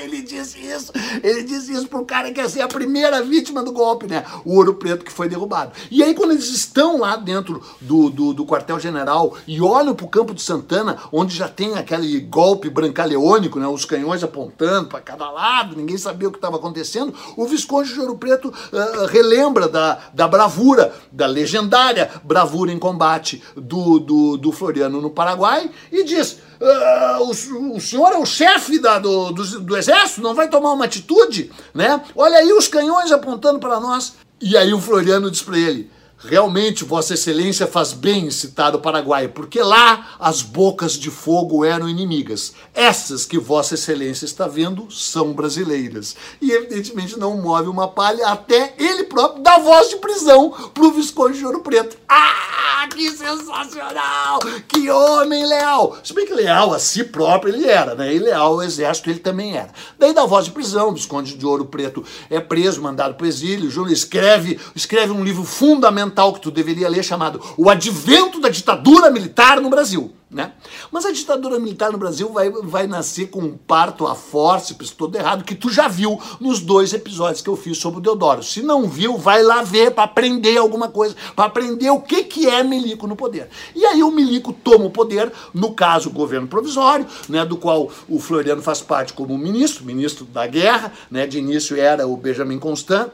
ele 0.03 0.21
disse 0.21 0.59
isso. 0.59 0.91
Ele 1.23 1.43
disse 1.43 1.71
isso 1.71 1.87
pro 1.87 2.05
cara 2.05 2.31
que 2.31 2.39
ia 2.39 2.49
ser 2.49 2.61
a 2.61 2.67
primeira 2.67 3.21
vítima 3.21 3.63
do 3.63 3.71
golpe, 3.71 4.07
né? 4.07 4.25
O 4.45 4.55
Ouro 4.55 4.75
Preto 4.75 5.05
que 5.05 5.11
foi 5.11 5.29
derrubado. 5.29 5.71
E 5.89 6.03
aí, 6.03 6.13
quando 6.13 6.31
eles 6.31 6.49
estão 6.49 6.99
lá 6.99 7.15
dentro 7.15 7.61
do, 7.79 8.09
do, 8.09 8.33
do 8.33 8.45
quartel-general 8.45 9.35
e 9.47 9.61
olham 9.61 9.95
pro 9.95 10.07
campo 10.07 10.33
de 10.33 10.41
Santana, 10.41 10.97
onde 11.11 11.35
já 11.35 11.47
tem 11.47 11.75
aquele 11.75 12.19
golpe 12.19 12.69
brancaleônico, 12.69 13.59
né? 13.59 13.67
Os 13.67 13.85
canhões 13.85 14.23
apontando 14.23 14.89
para 14.89 15.01
cada 15.01 15.29
lado, 15.29 15.75
ninguém 15.75 15.97
sabia 15.97 16.27
o 16.27 16.31
que 16.31 16.37
estava 16.37 16.57
acontecendo. 16.57 17.13
O 17.37 17.45
Visconde 17.45 17.93
de 17.93 17.99
Ouro 17.99 18.17
Preto 18.17 18.47
uh, 18.47 19.05
relembra 19.07 19.67
da, 19.67 19.99
da 20.13 20.27
bravura, 20.27 20.93
da 21.11 21.25
legendária 21.25 22.09
bravura 22.23 22.71
em 22.71 22.79
combate 22.79 23.41
do, 23.55 23.99
do, 23.99 24.37
do 24.37 24.51
Floriano 24.51 25.01
no 25.01 25.09
Paraguai 25.09 25.69
e 25.91 26.03
diz. 26.03 26.37
Uh, 26.63 27.23
o, 27.23 27.75
o, 27.75 27.81
senhor 27.81 28.13
é 28.13 28.17
o 28.17 28.25
chefe 28.25 28.79
da, 28.79 28.97
do, 28.97 29.31
do, 29.33 29.59
do, 29.59 29.75
exército, 29.75 30.21
não 30.21 30.33
vai 30.33 30.47
tomar 30.47 30.71
uma 30.71 30.85
atitude, 30.85 31.51
né? 31.73 32.01
Olha 32.15 32.37
aí 32.37 32.53
os 32.53 32.69
canhões 32.69 33.11
apontando 33.11 33.59
para 33.59 33.81
nós. 33.81 34.13
E 34.39 34.55
aí 34.55 34.73
o 34.73 34.79
Floriano 34.79 35.29
diz 35.29 35.41
para 35.41 35.57
ele: 35.57 35.91
Realmente, 36.25 36.85
Vossa 36.85 37.15
Excelência 37.15 37.67
faz 37.67 37.91
bem 37.91 38.27
em 38.27 38.31
citar 38.31 38.73
o 38.73 38.79
Paraguai, 38.79 39.27
porque 39.27 39.61
lá 39.61 40.15
as 40.17 40.41
bocas 40.41 40.93
de 40.93 41.11
fogo 41.11 41.65
eram 41.65 41.89
inimigas. 41.89 42.53
Essas 42.73 43.25
que 43.25 43.37
Vossa 43.37 43.73
Excelência 43.73 44.23
está 44.23 44.47
vendo 44.47 44.89
são 44.89 45.33
brasileiras. 45.33 46.15
E 46.41 46.51
evidentemente 46.51 47.19
não 47.19 47.41
move 47.41 47.67
uma 47.67 47.89
palha 47.89 48.27
até 48.27 48.73
ele 48.77 49.03
próprio 49.03 49.43
dar 49.43 49.59
voz 49.59 49.89
de 49.89 49.97
prisão 49.97 50.49
para 50.73 50.85
o 50.85 50.91
Visconde 50.93 51.37
de 51.37 51.45
Ouro 51.45 51.59
Preto. 51.59 51.97
Ah, 52.07 52.87
que 52.89 53.11
sensacional! 53.11 54.39
Que 54.67 54.89
homem 54.89 55.45
leal! 55.45 55.97
Se 56.03 56.13
bem 56.13 56.25
que 56.25 56.33
leal 56.33 56.73
a 56.73 56.79
si 56.79 57.03
próprio 57.03 57.53
ele 57.53 57.67
era, 57.67 57.95
né? 57.95 58.13
E 58.13 58.19
leal 58.19 58.53
ao 58.53 58.63
exército 58.63 59.09
ele 59.09 59.19
também 59.19 59.57
era. 59.57 59.71
Daí 59.99 60.13
dá 60.13 60.25
voz 60.25 60.45
de 60.45 60.51
prisão, 60.51 60.89
o 60.89 60.93
Visconde 60.93 61.35
de 61.35 61.45
Ouro 61.45 61.65
Preto 61.65 62.03
é 62.29 62.39
preso, 62.39 62.81
mandado 62.81 63.15
para 63.15 63.25
o 63.25 63.27
exílio, 63.27 63.69
Júlio 63.69 63.93
escreve, 63.93 64.59
escreve 64.73 65.11
um 65.11 65.23
livro 65.23 65.43
fundamental 65.43 66.12
fundamental 66.13 66.33
que 66.33 66.39
tu 66.39 66.51
deveria 66.51 66.87
ler 66.87 67.03
chamado 67.03 67.41
O 67.57 67.69
Advento 67.69 68.39
da 68.39 68.49
Ditadura 68.49 69.09
Militar 69.09 69.59
no 69.59 69.69
Brasil. 69.69 70.13
Né? 70.29 70.51
Mas 70.91 71.05
a 71.05 71.11
ditadura 71.11 71.59
militar 71.59 71.91
no 71.91 71.97
Brasil 71.99 72.27
vai, 72.33 72.49
vai 72.49 72.87
nascer 72.87 73.29
com 73.29 73.39
um 73.39 73.55
parto 73.55 74.07
a 74.07 74.15
fórceps 74.15 74.89
todo 74.89 75.15
errado, 75.15 75.43
que 75.43 75.53
tu 75.53 75.69
já 75.69 75.87
viu 75.87 76.19
nos 76.39 76.59
dois 76.59 76.91
episódios 76.91 77.39
que 77.39 77.49
eu 77.51 77.55
fiz 77.55 77.77
sobre 77.77 77.99
o 77.99 78.01
Deodoro. 78.01 78.41
Se 78.41 78.63
não 78.63 78.89
viu, 78.89 79.15
vai 79.15 79.43
lá 79.43 79.61
ver 79.61 79.91
para 79.91 80.05
aprender 80.05 80.57
alguma 80.57 80.87
coisa, 80.87 81.15
para 81.35 81.45
aprender 81.45 81.91
o 81.91 82.01
que, 82.01 82.23
que 82.23 82.47
é 82.47 82.63
Milico 82.63 83.05
no 83.05 83.15
poder. 83.15 83.47
E 83.75 83.85
aí 83.85 84.01
o 84.01 84.09
Milico 84.09 84.51
toma 84.51 84.85
o 84.85 84.89
poder, 84.89 85.31
no 85.53 85.71
caso, 85.75 86.09
o 86.09 86.11
governo 86.11 86.47
provisório, 86.47 87.05
né, 87.29 87.45
do 87.45 87.55
qual 87.55 87.91
o 88.09 88.19
Floriano 88.19 88.63
faz 88.63 88.81
parte 88.81 89.13
como 89.13 89.37
ministro, 89.37 89.85
ministro 89.85 90.25
da 90.25 90.47
guerra, 90.47 90.91
né, 91.11 91.27
de 91.27 91.37
início 91.37 91.79
era 91.79 92.07
o 92.07 92.17
Benjamin 92.17 92.57
Constant, 92.57 93.11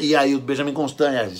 e 0.00 0.16
aí 0.16 0.34
o 0.34 0.40
Benjamin 0.40 0.72
Constant 0.72 1.12
é 1.12 1.30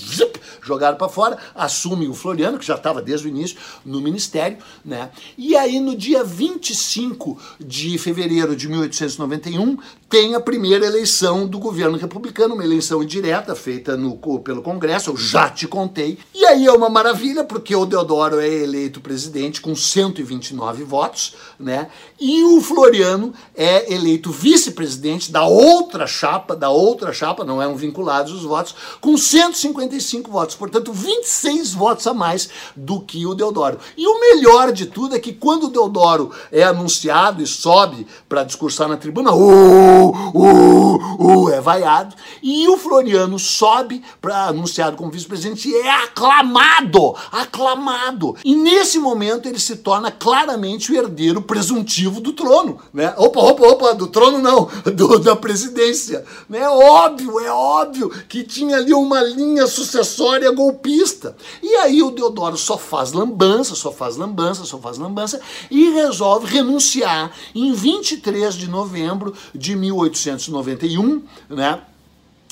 jogado 0.61 0.97
para 0.97 1.09
fora, 1.09 1.39
assume 1.55 2.07
o 2.07 2.15
Floriano, 2.15 2.59
que 2.59 2.67
já 2.67 2.75
estava 2.75 3.01
desde 3.01 3.27
o 3.27 3.31
início 3.31 3.57
no 3.85 4.01
ministério, 4.01 4.59
né? 4.85 5.11
E 5.39 5.57
aí 5.57 5.81
no 5.81 5.97
dia 5.97 6.23
25 6.23 7.39
de 7.59 7.97
fevereiro 7.99 8.55
de 8.55 8.69
1891 8.69 9.79
tem 10.09 10.35
a 10.35 10.41
primeira 10.41 10.85
eleição 10.85 11.47
do 11.47 11.59
governo 11.59 11.97
republicano, 11.97 12.55
uma 12.55 12.65
eleição 12.65 13.03
indireta 13.03 13.55
feita 13.55 13.97
no, 13.97 14.17
pelo 14.41 14.61
Congresso, 14.61 15.11
eu 15.11 15.17
já 15.17 15.49
te 15.49 15.67
contei. 15.67 16.19
E 16.35 16.45
aí 16.45 16.67
é 16.67 16.73
uma 16.73 16.91
maravilha, 16.91 17.45
porque 17.45 17.75
o 17.75 17.87
Deodoro 17.87 18.39
é 18.39 18.49
eleito 18.49 19.01
presidente 19.01 19.63
com 19.63 19.75
129 19.75 20.85
votos, 20.85 21.35
né? 21.59 21.89
E 22.21 22.45
o 22.45 22.61
Floriano 22.61 23.33
é 23.55 23.93
eleito 23.95 24.31
vice-presidente 24.31 25.33
da 25.33 25.47
outra 25.47 26.07
chapa, 26.07 26.55
da 26.55 26.69
outra 26.69 27.13
chapa, 27.13 27.43
não 27.43 27.63
eram 27.63 27.75
vinculados 27.75 28.42
os 28.43 28.49
votos, 28.49 28.75
com 29.01 29.17
155 29.17 30.31
votos, 30.31 30.55
portanto 30.55 30.93
26 30.93 31.73
votos 31.73 32.07
a 32.07 32.15
mais 32.15 32.49
do 32.77 33.01
que 33.01 33.27
o 33.27 33.35
Deodoro. 33.35 33.79
E 33.97 34.07
o 34.07 34.21
melhor 34.21 34.73
de 34.73 34.87
tudo 34.87 35.15
é 35.15 35.19
que 35.19 35.33
quando 35.33 35.65
o 35.65 35.71
Deodoro 35.71 36.31
é 36.51 36.63
anunciado 36.63 37.43
e 37.43 37.47
sobe 37.47 38.07
para 38.29 38.45
discursar 38.45 38.89
na 38.89 38.97
tribuna, 38.97 39.33
uh, 39.33 40.11
uh, 40.35 41.45
uh, 41.45 41.51
é 41.51 41.61
vaiado, 41.61 42.15
e 42.43 42.69
o 42.69 42.77
Floriano 42.77 43.39
sobe 43.39 44.03
para 44.21 44.47
anunciado 44.47 44.97
como 44.97 45.11
vice-presidente 45.11 45.69
e 45.69 45.75
é 45.75 46.05
aclamado, 46.05 47.15
aclamado. 47.31 48.37
E 48.45 48.55
nesse 48.55 48.99
momento 48.99 49.49
ele 49.49 49.59
se 49.59 49.77
torna 49.77 50.11
claramente 50.11 50.91
o 50.91 50.97
herdeiro 50.97 51.43
presuntivo 51.43 52.21
do 52.21 52.33
trono, 52.33 52.79
né? 52.93 53.15
Opa, 53.17 53.41
opa, 53.41 53.67
opa, 53.67 53.95
do 53.95 54.07
trono 54.07 54.39
não, 54.39 54.69
do, 54.95 55.19
da 55.19 55.37
presidência, 55.37 56.25
né? 56.49 56.63
É 56.63 56.69
óbvio, 56.69 57.41
é 57.41 57.51
óbvio 57.51 58.13
que 58.33 58.43
tinha 58.43 58.79
ali 58.79 58.95
uma 58.95 59.23
linha 59.23 59.67
sucessória 59.67 60.51
golpista. 60.53 61.37
E 61.63 61.69
aí 61.75 62.03
o 62.03 62.11
Deodoro 62.11 62.57
só 62.57 62.79
faz 62.79 63.13
lambança, 63.13 63.75
só 63.75 63.93
faz 63.93 64.17
lambança, 64.17 64.65
só 64.65 64.79
faz 64.79 64.97
lambança 64.97 65.39
e 65.71 65.91
resolve 65.91 66.47
renunciar 66.47 67.31
em 67.55 67.75
23 67.75 68.55
de 68.55 68.71
novembro 68.71 69.35
de 69.55 69.77
1891, 69.77 71.23
né? 71.51 71.83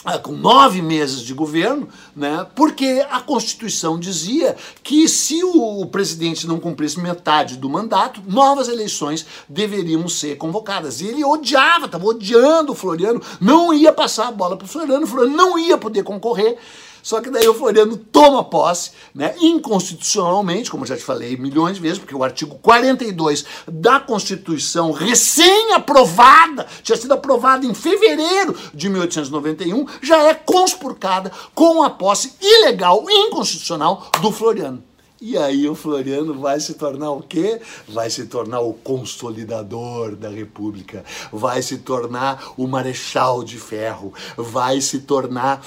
Ah, 0.02 0.18
com 0.18 0.32
nove 0.32 0.80
meses 0.80 1.20
de 1.20 1.34
governo, 1.34 1.86
né, 2.16 2.46
porque 2.54 3.04
a 3.10 3.20
Constituição 3.20 3.98
dizia 3.98 4.56
que 4.82 5.06
se 5.06 5.44
o, 5.44 5.84
presidente 5.84 6.46
não 6.46 6.58
cumprisse 6.58 6.98
metade 6.98 7.58
do 7.58 7.68
mandato, 7.68 8.22
novas 8.26 8.68
eleições 8.68 9.26
deveriam 9.46 10.08
ser 10.08 10.38
convocadas. 10.38 11.02
E 11.02 11.06
ele 11.06 11.22
odiava, 11.22 11.84
estava 11.84 12.06
odiando 12.06 12.72
o 12.72 12.74
Floriano, 12.74 13.20
não 13.38 13.74
ia 13.74 13.92
passar 13.92 14.28
a 14.28 14.32
bola 14.32 14.56
para 14.56 14.64
o 14.64 14.68
Floriano, 14.68 15.04
o 15.04 15.06
Floriano 15.06 15.36
não 15.36 15.58
ia 15.58 15.76
poder 15.76 16.02
concorrer. 16.02 16.56
Só 17.02 17.20
que 17.20 17.30
daí 17.30 17.48
o 17.48 17.54
Floriano 17.54 17.96
toma 17.96 18.44
posse, 18.44 18.92
né, 19.14 19.34
inconstitucionalmente, 19.40 20.70
como 20.70 20.86
já 20.86 20.96
te 20.96 21.02
falei 21.02 21.36
milhões 21.36 21.76
de 21.76 21.82
vezes, 21.82 21.98
porque 21.98 22.14
o 22.14 22.24
artigo 22.24 22.56
42 22.56 23.44
da 23.66 24.00
Constituição, 24.00 24.92
recém-aprovada, 24.92 26.66
tinha 26.82 26.96
sido 26.96 27.14
aprovada 27.14 27.66
em 27.66 27.74
fevereiro 27.74 28.56
de 28.74 28.88
1891, 28.88 29.86
já 30.02 30.22
é 30.24 30.34
conspurcada 30.34 31.32
com 31.54 31.82
a 31.82 31.90
posse 31.90 32.32
ilegal, 32.40 33.04
inconstitucional 33.08 34.10
do 34.20 34.30
Floriano. 34.30 34.90
E 35.22 35.36
aí 35.36 35.68
o 35.68 35.74
Floriano 35.74 36.32
vai 36.40 36.58
se 36.60 36.72
tornar 36.72 37.10
o 37.10 37.20
quê? 37.20 37.60
Vai 37.86 38.08
se 38.08 38.24
tornar 38.24 38.60
o 38.60 38.72
consolidador 38.72 40.16
da 40.16 40.30
República, 40.30 41.04
vai 41.30 41.60
se 41.60 41.76
tornar 41.76 42.54
o 42.56 42.66
marechal 42.66 43.44
de 43.44 43.58
ferro, 43.58 44.14
vai 44.34 44.80
se 44.80 45.00
tornar 45.00 45.60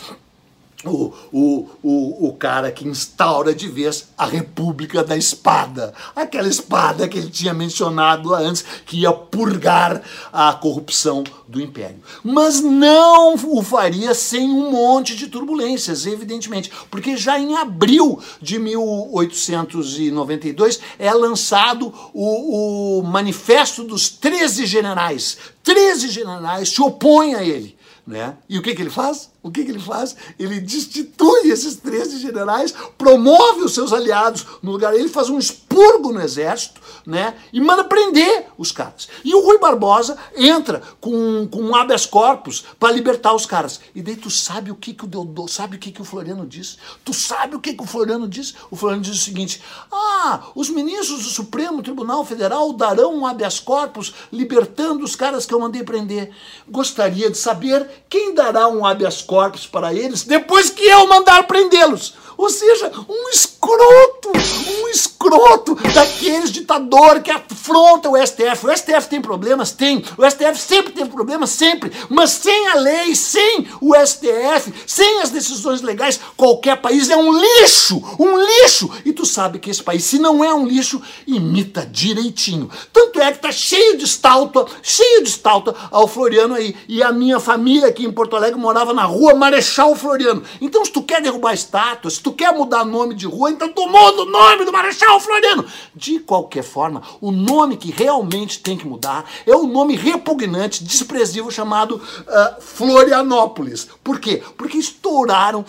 o, 0.85 1.13
o, 1.31 1.69
o, 1.81 2.27
o 2.27 2.33
cara 2.33 2.69
que 2.71 2.87
instaura 2.87 3.53
de 3.53 3.67
vez 3.67 4.07
a 4.17 4.25
República 4.25 5.03
da 5.03 5.17
Espada. 5.17 5.93
Aquela 6.15 6.47
espada 6.47 7.07
que 7.07 7.17
ele 7.17 7.29
tinha 7.29 7.53
mencionado 7.53 8.33
antes, 8.33 8.63
que 8.85 9.01
ia 9.01 9.11
purgar 9.11 10.01
a 10.31 10.53
corrupção 10.53 11.23
do 11.47 11.61
Império. 11.61 12.01
Mas 12.23 12.61
não 12.61 13.35
o 13.35 13.63
faria 13.63 14.13
sem 14.13 14.49
um 14.49 14.71
monte 14.71 15.15
de 15.15 15.27
turbulências, 15.27 16.05
evidentemente, 16.05 16.71
porque 16.89 17.17
já 17.17 17.37
em 17.39 17.55
abril 17.55 18.19
de 18.41 18.59
1892 18.59 20.79
é 20.99 21.13
lançado 21.13 21.93
o, 22.13 22.99
o 22.99 23.03
Manifesto 23.03 23.83
dos 23.83 24.09
13 24.09 24.65
Generais. 24.65 25.37
13 25.63 26.09
generais 26.09 26.69
se 26.69 26.81
opõem 26.81 27.35
a 27.35 27.43
ele. 27.43 27.77
Né? 28.05 28.35
E 28.49 28.59
o 28.59 28.61
que, 28.61 28.75
que 28.75 28.81
ele 28.81 28.89
faz? 28.89 29.31
O 29.41 29.49
que, 29.49 29.63
que 29.63 29.71
ele 29.71 29.79
faz? 29.79 30.15
Ele 30.37 30.59
destitui 30.59 31.49
esses 31.49 31.77
13 31.77 32.19
generais, 32.19 32.73
promove 32.97 33.61
os 33.61 33.73
seus 33.73 33.93
aliados 33.93 34.45
no 34.61 34.71
lugar. 34.71 34.93
Ele 34.93 35.07
faz 35.07 35.29
um 35.29 35.39
expurgo 35.73 36.13
no 36.13 36.21
exército 36.21 36.79
né? 37.05 37.35
e 37.51 37.59
manda 37.59 37.83
prender 37.83 38.47
os 38.57 38.71
caras. 38.71 39.09
E 39.23 39.33
o 39.33 39.41
Rui 39.43 39.57
Barbosa 39.57 40.17
entra 40.35 40.81
com, 41.01 41.47
com 41.47 41.61
um 41.61 41.75
habeas 41.75 42.05
corpus 42.05 42.63
para 42.79 42.93
libertar 42.93 43.33
os 43.33 43.45
caras. 43.45 43.81
E 43.95 44.01
daí 44.01 44.15
tu 44.15 44.29
sabe 44.29 44.71
o 44.71 44.75
que, 44.75 44.93
que 44.93 45.03
o 45.03 45.07
Deodoro, 45.07 45.49
sabe 45.49 45.75
o 45.75 45.79
que, 45.79 45.91
que 45.91 46.01
o 46.01 46.05
Floriano 46.05 46.45
diz? 46.45 46.77
Tu 47.03 47.13
sabe 47.13 47.55
o 47.55 47.59
que, 47.59 47.73
que 47.73 47.83
o 47.83 47.87
Floriano 47.87 48.27
diz? 48.27 48.53
O 48.69 48.75
Floriano 48.75 49.03
diz 49.03 49.15
o 49.15 49.23
seguinte: 49.23 49.61
ah, 49.91 50.43
os 50.55 50.69
ministros 50.69 51.23
do 51.23 51.29
Supremo 51.29 51.81
Tribunal 51.81 52.23
Federal 52.23 52.71
darão 52.73 53.15
um 53.15 53.25
habeas 53.25 53.59
corpus 53.59 54.13
libertando 54.31 55.03
os 55.03 55.15
caras 55.15 55.45
que 55.45 55.53
eu 55.53 55.59
mandei 55.59 55.83
prender. 55.83 56.31
Gostaria 56.67 57.29
de 57.29 57.37
saber 57.37 57.89
quem 58.07 58.33
dará 58.33 58.67
um 58.67 58.85
habeas 58.85 59.21
corpus 59.21 59.65
para 59.65 59.93
eles 59.93 60.23
depois 60.23 60.69
que 60.69 60.83
eu 60.83 61.07
mandar 61.07 61.47
prendê-los. 61.47 62.13
Ou 62.37 62.49
seja, 62.49 62.91
um 63.07 63.29
escroto, 63.29 64.31
um 64.31 64.87
escroto 64.89 65.75
daqueles 65.93 66.51
ditadores 66.51 67.23
que 67.23 67.31
afrontam 67.31 68.13
o 68.13 68.17
STF. 68.17 68.67
O 68.67 68.75
STF 68.75 69.07
tem 69.09 69.21
problemas? 69.21 69.71
Tem. 69.71 70.03
O 70.17 70.29
STF 70.29 70.57
sempre 70.57 70.93
teve 70.93 71.09
problemas? 71.09 71.49
Sempre. 71.49 71.91
Mas 72.09 72.31
sem 72.31 72.67
a 72.69 72.75
lei, 72.75 73.15
sem 73.15 73.67
o 73.79 73.93
STF, 73.95 74.73
sem 74.85 75.21
as 75.21 75.29
decisões 75.29 75.81
legais, 75.81 76.19
qualquer 76.35 76.77
país 76.77 77.09
é 77.09 77.17
um 77.17 77.31
lixo, 77.31 78.01
um 78.19 78.37
lixo. 78.37 78.89
E 79.05 79.13
tu 79.13 79.25
sabe 79.25 79.59
que 79.59 79.69
esse 79.69 79.81
país, 79.81 80.03
se 80.03 80.19
não 80.19 80.43
é 80.43 80.53
um 80.53 80.65
lixo, 80.65 81.01
imita 81.25 81.85
direitinho. 81.85 82.69
Tanto 82.91 83.19
é 83.21 83.31
que 83.31 83.39
tá 83.39 83.51
cheio 83.51 83.97
de 83.97 84.05
estátua, 84.05 84.67
cheio 84.81 85.23
de 85.23 85.29
estátua 85.29 85.75
ao 85.91 86.07
Floriano 86.07 86.55
aí. 86.55 86.75
E 86.87 87.01
a 87.01 87.11
minha 87.11 87.39
família 87.39 87.87
aqui 87.87 88.05
em 88.05 88.11
Porto 88.11 88.35
Alegre 88.35 88.59
morava 88.59 88.93
na 88.93 89.03
rua 89.03 89.33
Marechal 89.33 89.95
Floriano. 89.95 90.43
Então, 90.59 90.83
se 90.83 90.91
tu 90.91 91.03
quer 91.03 91.21
derrubar 91.21 91.53
estátuas, 91.53 92.17
tu 92.23 92.31
quer 92.31 92.53
mudar 92.53 92.85
nome 92.85 93.13
de 93.13 93.27
rua, 93.27 93.51
então 93.51 93.71
tu 93.71 93.85
muda 93.87 94.21
o 94.21 94.25
nome 94.25 94.65
do 94.65 94.71
Marechal 94.71 95.19
Floriano. 95.19 95.65
De 95.93 96.19
qualquer 96.19 96.63
forma, 96.63 97.03
o 97.19 97.31
nome 97.31 97.77
que 97.77 97.91
realmente 97.91 98.59
tem 98.59 98.77
que 98.77 98.87
mudar 98.87 99.29
é 99.45 99.55
o 99.55 99.67
nome 99.67 99.95
repugnante, 99.95 100.83
desprezível 100.83 101.51
chamado 101.51 101.95
uh, 101.97 102.61
Florianópolis. 102.61 103.87
Por 104.03 104.19
quê? 104.19 104.41
Porque 104.57 104.77
estouraram 104.77 105.65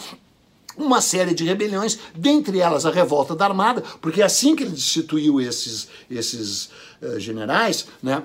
uma 0.77 1.01
série 1.01 1.35
de 1.35 1.45
rebeliões, 1.45 1.99
dentre 2.15 2.61
elas 2.61 2.85
a 2.87 2.91
revolta 2.91 3.35
da 3.35 3.47
Armada, 3.47 3.83
porque 4.01 4.23
assim 4.23 4.57
que 4.57 4.63
ele 4.63 4.73
destituiu 4.73 5.41
esses, 5.41 5.89
esses 6.11 6.71
uh, 7.01 7.19
generais, 7.19 7.87
né, 8.03 8.23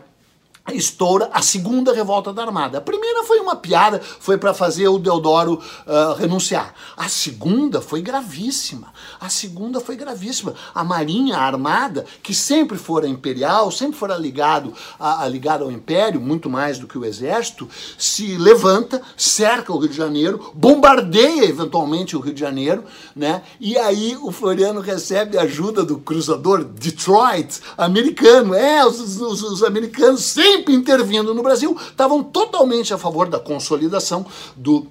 estoura 0.73 1.29
a 1.33 1.41
segunda 1.41 1.93
revolta 1.93 2.33
da 2.33 2.43
Armada. 2.43 2.77
A 2.77 2.81
primeira 2.81 3.23
foi 3.23 3.39
uma 3.39 3.55
piada, 3.55 4.01
foi 4.19 4.37
para 4.37 4.53
fazer 4.53 4.87
o 4.87 4.99
Deodoro 4.99 5.61
uh, 5.85 6.13
renunciar. 6.13 6.73
A 6.95 7.07
segunda 7.07 7.81
foi 7.81 8.01
gravíssima. 8.01 8.93
A 9.19 9.29
segunda 9.29 9.79
foi 9.79 9.95
gravíssima. 9.95 10.53
A 10.73 10.83
Marinha, 10.83 11.37
a 11.37 11.43
Armada, 11.43 12.05
que 12.21 12.33
sempre 12.33 12.77
fora 12.77 13.07
imperial, 13.07 13.71
sempre 13.71 13.97
fora 13.97 14.15
ligado, 14.15 14.73
a, 14.99 15.23
a 15.23 15.27
ligado 15.27 15.63
ao 15.63 15.71
Império, 15.71 16.19
muito 16.19 16.49
mais 16.49 16.77
do 16.77 16.87
que 16.87 16.97
o 16.97 17.05
Exército, 17.05 17.69
se 17.97 18.37
levanta, 18.37 19.01
cerca 19.17 19.73
o 19.73 19.77
Rio 19.77 19.89
de 19.89 19.97
Janeiro, 19.97 20.51
bombardeia 20.53 21.45
eventualmente 21.45 22.15
o 22.15 22.19
Rio 22.19 22.33
de 22.33 22.39
Janeiro, 22.39 22.83
né? 23.15 23.43
E 23.59 23.77
aí 23.77 24.17
o 24.21 24.31
Floriano 24.31 24.81
recebe 24.81 25.37
ajuda 25.37 25.83
do 25.83 25.97
cruzador 25.97 26.63
Detroit, 26.63 27.59
americano. 27.77 28.53
É, 28.53 28.85
os, 28.85 29.19
os, 29.19 29.43
os 29.43 29.63
americanos 29.63 30.23
sempre 30.23 30.58
sempre 30.59 30.73
intervindo 30.73 31.33
no 31.33 31.41
Brasil, 31.41 31.75
estavam 31.79 32.21
totalmente 32.23 32.93
a 32.93 32.97
favor 32.97 33.27
da 33.29 33.39
consolidação 33.39 34.25
do 34.55 34.87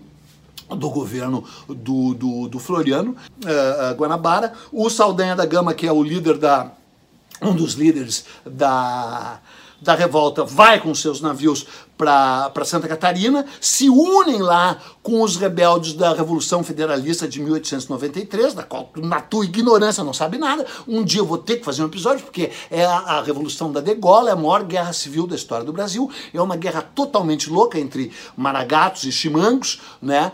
do 0.68 0.90
governo 0.90 1.42
do, 1.66 2.12
do, 2.12 2.46
do 2.46 2.58
Floriano 2.58 3.16
uh, 3.42 3.94
Guanabara. 3.94 4.52
O 4.70 4.90
Saldanha 4.90 5.34
da 5.34 5.46
Gama, 5.46 5.72
que 5.72 5.86
é 5.86 5.92
o 5.92 6.02
líder 6.02 6.36
da. 6.36 6.70
um 7.40 7.54
dos 7.54 7.72
líderes 7.72 8.26
da, 8.44 9.40
da 9.80 9.94
revolta, 9.94 10.44
vai 10.44 10.78
com 10.78 10.94
seus 10.94 11.22
navios 11.22 11.66
para 11.98 12.64
Santa 12.64 12.86
Catarina, 12.86 13.44
se 13.60 13.90
unem 13.90 14.40
lá 14.40 14.78
com 15.02 15.20
os 15.22 15.36
rebeldes 15.36 15.94
da 15.94 16.14
Revolução 16.14 16.62
Federalista 16.62 17.26
de 17.26 17.40
1893, 17.40 18.54
da 18.54 18.62
qual 18.62 18.90
na 18.96 19.20
tua 19.20 19.44
ignorância 19.44 20.04
não 20.04 20.12
sabe 20.12 20.38
nada. 20.38 20.64
Um 20.86 21.02
dia 21.02 21.20
eu 21.20 21.26
vou 21.26 21.38
ter 21.38 21.56
que 21.56 21.64
fazer 21.64 21.82
um 21.82 21.86
episódio, 21.86 22.24
porque 22.24 22.50
é 22.70 22.84
a, 22.84 22.98
a 22.98 23.22
Revolução 23.22 23.72
da 23.72 23.80
Degola, 23.80 24.30
é 24.30 24.32
a 24.32 24.36
maior 24.36 24.62
guerra 24.62 24.92
civil 24.92 25.26
da 25.26 25.34
história 25.34 25.64
do 25.64 25.72
Brasil. 25.72 26.08
É 26.32 26.40
uma 26.40 26.56
guerra 26.56 26.82
totalmente 26.82 27.50
louca 27.50 27.80
entre 27.80 28.12
maragatos 28.36 29.04
e 29.04 29.10
chimangos, 29.10 29.80
né, 30.00 30.30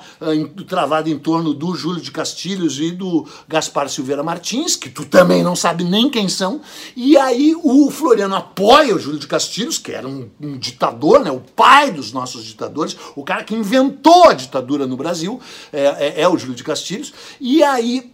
travada 0.68 1.08
em 1.08 1.18
torno 1.18 1.54
do 1.54 1.74
Júlio 1.74 2.02
de 2.02 2.10
Castilhos 2.10 2.78
e 2.78 2.90
do 2.90 3.26
Gaspar 3.48 3.88
Silveira 3.88 4.22
Martins, 4.22 4.76
que 4.76 4.90
tu 4.90 5.06
também 5.06 5.42
não 5.42 5.56
sabe 5.56 5.84
nem 5.84 6.10
quem 6.10 6.28
são. 6.28 6.60
E 6.94 7.16
aí 7.16 7.54
o 7.62 7.90
Floriano 7.90 8.34
apoia 8.34 8.94
o 8.94 8.98
Júlio 8.98 9.18
de 9.18 9.26
Castilhos, 9.26 9.78
que 9.78 9.92
era 9.92 10.06
um, 10.06 10.28
um 10.40 10.58
ditador, 10.58 11.20
né, 11.20 11.30
o 11.30 11.40
pai 11.54 11.90
dos 11.90 12.12
nossos 12.12 12.44
ditadores, 12.44 12.96
o 13.14 13.24
cara 13.24 13.44
que 13.44 13.54
inventou 13.54 14.28
a 14.28 14.34
ditadura 14.34 14.86
no 14.86 14.96
Brasil, 14.96 15.40
é, 15.72 15.84
é, 15.84 16.20
é 16.22 16.28
o 16.28 16.36
Júlio 16.36 16.54
de 16.54 16.64
Castilhos, 16.64 17.12
e 17.40 17.62
aí 17.62 18.12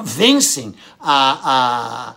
vencem 0.00 0.74
a, 1.00 2.14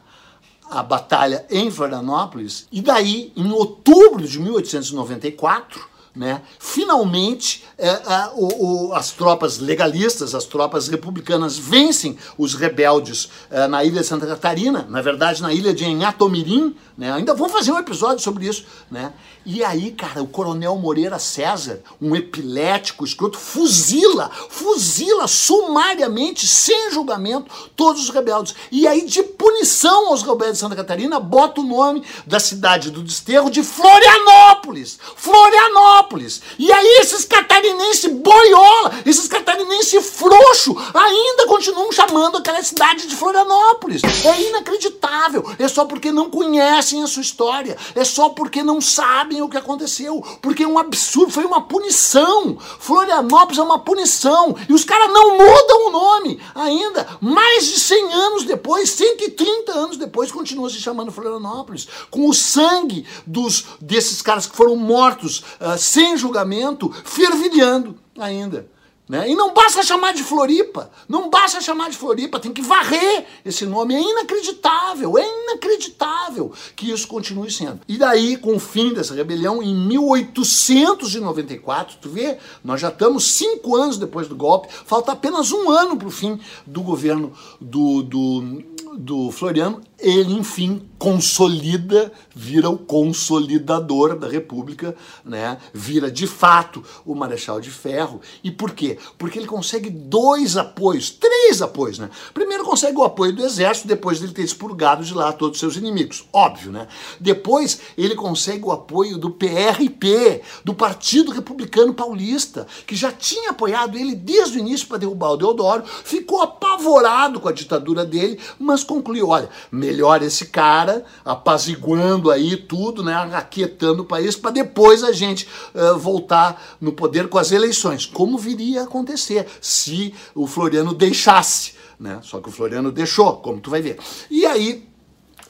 a, 0.70 0.80
a 0.80 0.84
batalha 0.84 1.46
em 1.50 1.72
Florianópolis, 1.72 2.68
e 2.72 2.82
daí, 2.82 3.32
em 3.36 3.52
outubro 3.52 4.28
de 4.28 4.40
1894, 4.40 5.92
né? 6.14 6.42
Finalmente, 6.60 7.64
é, 7.78 7.88
é, 7.88 8.32
o, 8.36 8.90
o, 8.90 8.94
as 8.94 9.12
tropas 9.12 9.60
legalistas, 9.60 10.36
as 10.36 10.44
tropas 10.44 10.90
republicanas 10.90 11.58
vencem 11.58 12.18
os 12.38 12.54
rebeldes 12.54 13.30
é, 13.50 13.66
na 13.66 13.84
ilha 13.86 14.02
de 14.02 14.08
Santa 14.08 14.28
Catarina, 14.28 14.86
na 14.90 15.02
verdade 15.02 15.42
na 15.42 15.54
ilha 15.54 15.74
de 15.74 15.86
Enhatomirim, 15.86 16.76
né? 16.98 17.14
ainda 17.14 17.34
vou 17.34 17.48
fazer 17.48 17.72
um 17.72 17.80
episódio 17.80 18.22
sobre 18.22 18.46
isso. 18.46 18.66
Né? 18.90 19.14
E 19.45 19.63
aí, 19.63 19.91
cara, 19.91 20.21
o 20.21 20.27
coronel 20.27 20.75
Moreira 20.75 21.17
César, 21.17 21.82
um 21.99 22.15
epilético 22.15 23.04
escroto, 23.04 23.39
fuzila, 23.39 24.30
fuzila 24.49 25.27
sumariamente, 25.27 26.45
sem 26.45 26.91
julgamento, 26.91 27.51
todos 27.75 28.04
os 28.04 28.10
rebeldes. 28.10 28.54
E 28.71 28.88
aí, 28.88 29.06
de 29.06 29.23
punição 29.23 30.10
aos 30.10 30.21
rebeldes 30.21 30.54
de 30.54 30.60
Santa 30.60 30.75
Catarina, 30.75 31.19
bota 31.19 31.62
o 31.62 31.63
nome 31.63 32.04
da 32.25 32.39
cidade 32.39 32.91
do 32.91 33.01
desterro 33.01 33.49
de 33.49 33.63
Florianópolis. 33.63 34.99
Florianópolis! 35.15 36.41
E 36.60 36.71
aí 36.71 36.99
esses 37.01 37.25
catarinenses 37.25 38.12
boiola, 38.12 38.93
esses 39.06 39.27
catarinenses 39.27 40.06
frouxo, 40.06 40.75
ainda 40.93 41.47
continuam 41.47 41.91
chamando 41.91 42.38
aquela 42.38 42.62
cidade 42.62 43.08
de 43.08 43.15
Florianópolis. 43.15 44.01
É 44.23 44.41
inacreditável. 44.49 45.43
É 45.58 45.67
só 45.67 45.86
porque 45.86 46.12
não 46.12 46.30
conhecem 46.30 47.01
a 47.01 47.08
sua 47.08 47.21
história. 47.21 47.75
É 47.95 48.04
só 48.04 48.30
porque 48.30 48.62
não 48.62 48.80
sabem 48.80 49.31
o 49.39 49.48
que 49.48 49.58
aconteceu. 49.58 50.20
Porque 50.41 50.63
é 50.63 50.67
um 50.67 50.80
absurdo, 50.80 51.32
foi 51.32 51.46
uma 51.46 51.62
punição. 51.62 52.58
Florianópolis 52.80 53.60
é 53.60 53.62
uma 53.62 53.78
punição. 53.78 54.56
E 54.67 54.74
os 54.74 54.84
caras 54.84 55.13
não 55.13 55.38
mudam 55.38 55.88
o 55.88 55.91
nome 55.91 56.41
ainda. 56.56 57.08
Mais 57.22 57.67
de 57.67 57.80
100 57.80 58.13
anos 58.13 58.44
depois, 58.46 58.89
130 58.89 59.72
anos 59.72 59.98
depois, 59.98 60.32
continua 60.32 60.72
se 60.72 60.82
chamando 60.82 61.12
Florianópolis. 61.12 61.88
Com 62.10 62.28
o 62.28 62.34
sangue 62.34 63.06
dos 63.28 63.65
desses 63.80 64.24
caras 64.24 64.48
que 64.48 64.56
foram 64.56 64.76
mortos 64.76 65.44
uh, 65.60 65.78
sem 65.78 66.17
julgamento, 66.17 66.91
fervilhando 67.06 67.96
ainda. 68.17 68.67
Né? 69.12 69.30
E 69.30 69.36
não 69.36 69.54
basta 69.54 69.84
chamar 69.84 70.13
de 70.13 70.24
Floripa, 70.24 70.89
não 71.06 71.30
basta 71.30 71.60
chamar 71.60 71.89
de 71.89 71.97
Floripa, 71.97 72.39
tem 72.39 72.54
que 72.54 72.62
varrer 72.62 73.26
esse 73.43 73.65
nome. 73.65 73.93
É 73.93 74.00
inacreditável, 74.00 75.17
é 75.17 75.43
inacreditável 75.43 76.54
que 76.78 76.89
isso 76.89 77.10
continue 77.10 77.52
sendo. 77.52 77.82
E 77.89 77.97
daí, 77.97 78.38
com 78.38 78.56
o 78.56 78.60
fim 78.60 78.93
dessa 78.93 79.13
rebelião, 79.13 79.62
em 79.62 79.76
1894, 79.76 81.97
tu 82.00 82.08
vê, 82.08 82.38
nós 82.63 82.80
já 82.80 82.88
estamos 82.88 83.26
cinco 83.26 83.76
anos 83.76 83.97
depois 83.97 84.30
do 84.30 84.36
golpe, 84.38 84.69
falta 84.86 85.12
apenas 85.12 85.52
um 85.52 85.69
ano 85.69 85.97
para 85.97 86.08
o 86.08 86.12
fim 86.12 86.39
do 86.65 86.82
governo 86.82 87.34
do, 87.60 88.04
do, 88.04 88.63
do 88.93 89.30
Floriano, 89.30 89.82
ele 90.02 90.34
enfim 90.34 90.88
consolida, 91.02 92.12
vira 92.36 92.70
o 92.70 92.78
consolidador 92.78 94.16
da 94.16 94.28
República, 94.28 94.96
né? 95.26 95.58
Vira 95.74 96.12
de 96.12 96.28
fato 96.28 96.84
o 97.04 97.16
Marechal 97.16 97.60
de 97.60 97.72
Ferro. 97.72 98.22
E 98.44 98.52
por 98.52 98.70
quê? 98.70 99.00
Porque 99.18 99.40
ele 99.40 99.48
consegue 99.48 99.90
dois 99.90 100.58
apoios, 100.58 101.10
três 101.10 101.60
apoios, 101.60 101.98
né? 101.98 102.08
Primeiro 102.36 102.64
consegue 102.64 102.98
o 102.98 103.04
apoio 103.04 103.34
do 103.34 103.44
exército 103.44 103.88
depois 103.88 104.20
de 104.20 104.26
ele 104.26 104.34
ter 104.34 104.44
expurgado 104.44 105.04
de 105.04 105.12
lá 105.16 105.34
todos 105.34 105.56
os 105.56 105.60
seus 105.60 105.76
inimigos, 105.76 106.24
óbvio, 106.32 106.72
né? 106.72 106.88
Depois 107.20 107.82
ele 107.98 108.14
consegue 108.14 108.64
o 108.64 108.72
apoio 108.72 109.18
do 109.18 109.32
PRP, 109.32 110.44
do 110.64 110.76
Partido 110.76 111.32
Republicano 111.32 111.96
Paulista, 111.96 112.68
que 112.86 112.96
já 112.96 113.12
tinha 113.12 113.50
apoiado 113.50 113.98
ele 113.98 114.14
desde 114.14 114.58
o 114.58 114.60
início 114.60 114.88
para 114.88 115.00
derrubar 115.00 115.32
o 115.32 115.38
Deodoro, 115.38 115.84
ficou 116.04 116.44
apavorado 116.44 117.40
com 117.40 117.50
a 117.50 117.52
ditadura 117.52 118.06
dele, 118.06 118.40
mas 118.60 118.84
concluiu, 118.84 119.30
olha, 119.30 119.50
melhor 119.91 120.23
esse 120.23 120.45
cara 120.45 121.04
apaziguando 121.25 122.32
aí 122.32 122.56
tudo, 122.56 123.04
né, 123.04 123.13
aquietando 123.34 124.04
o 124.04 124.06
país, 124.06 124.38
para 124.38 124.51
depois 124.51 125.04
a 125.04 125.12
gente 125.12 125.45
uh, 125.75 125.97
voltar 125.97 126.77
no 126.80 126.93
poder 126.93 127.27
com 127.27 127.38
as 127.38 127.51
eleições, 127.51 128.06
como 128.06 128.38
viria 128.38 128.82
a 128.82 128.84
acontecer 128.86 129.45
se 129.60 130.13
o 130.34 130.47
Floriano 130.47 130.93
deixasse, 130.93 131.73
né? 131.99 132.19
Só 132.23 132.39
que 132.39 132.47
o 132.47 132.51
Floriano 132.51 132.91
deixou, 132.91 133.38
como 133.38 133.60
tu 133.60 133.69
vai 133.69 133.82
ver. 133.82 133.99
E 134.30 134.45
aí 134.45 134.88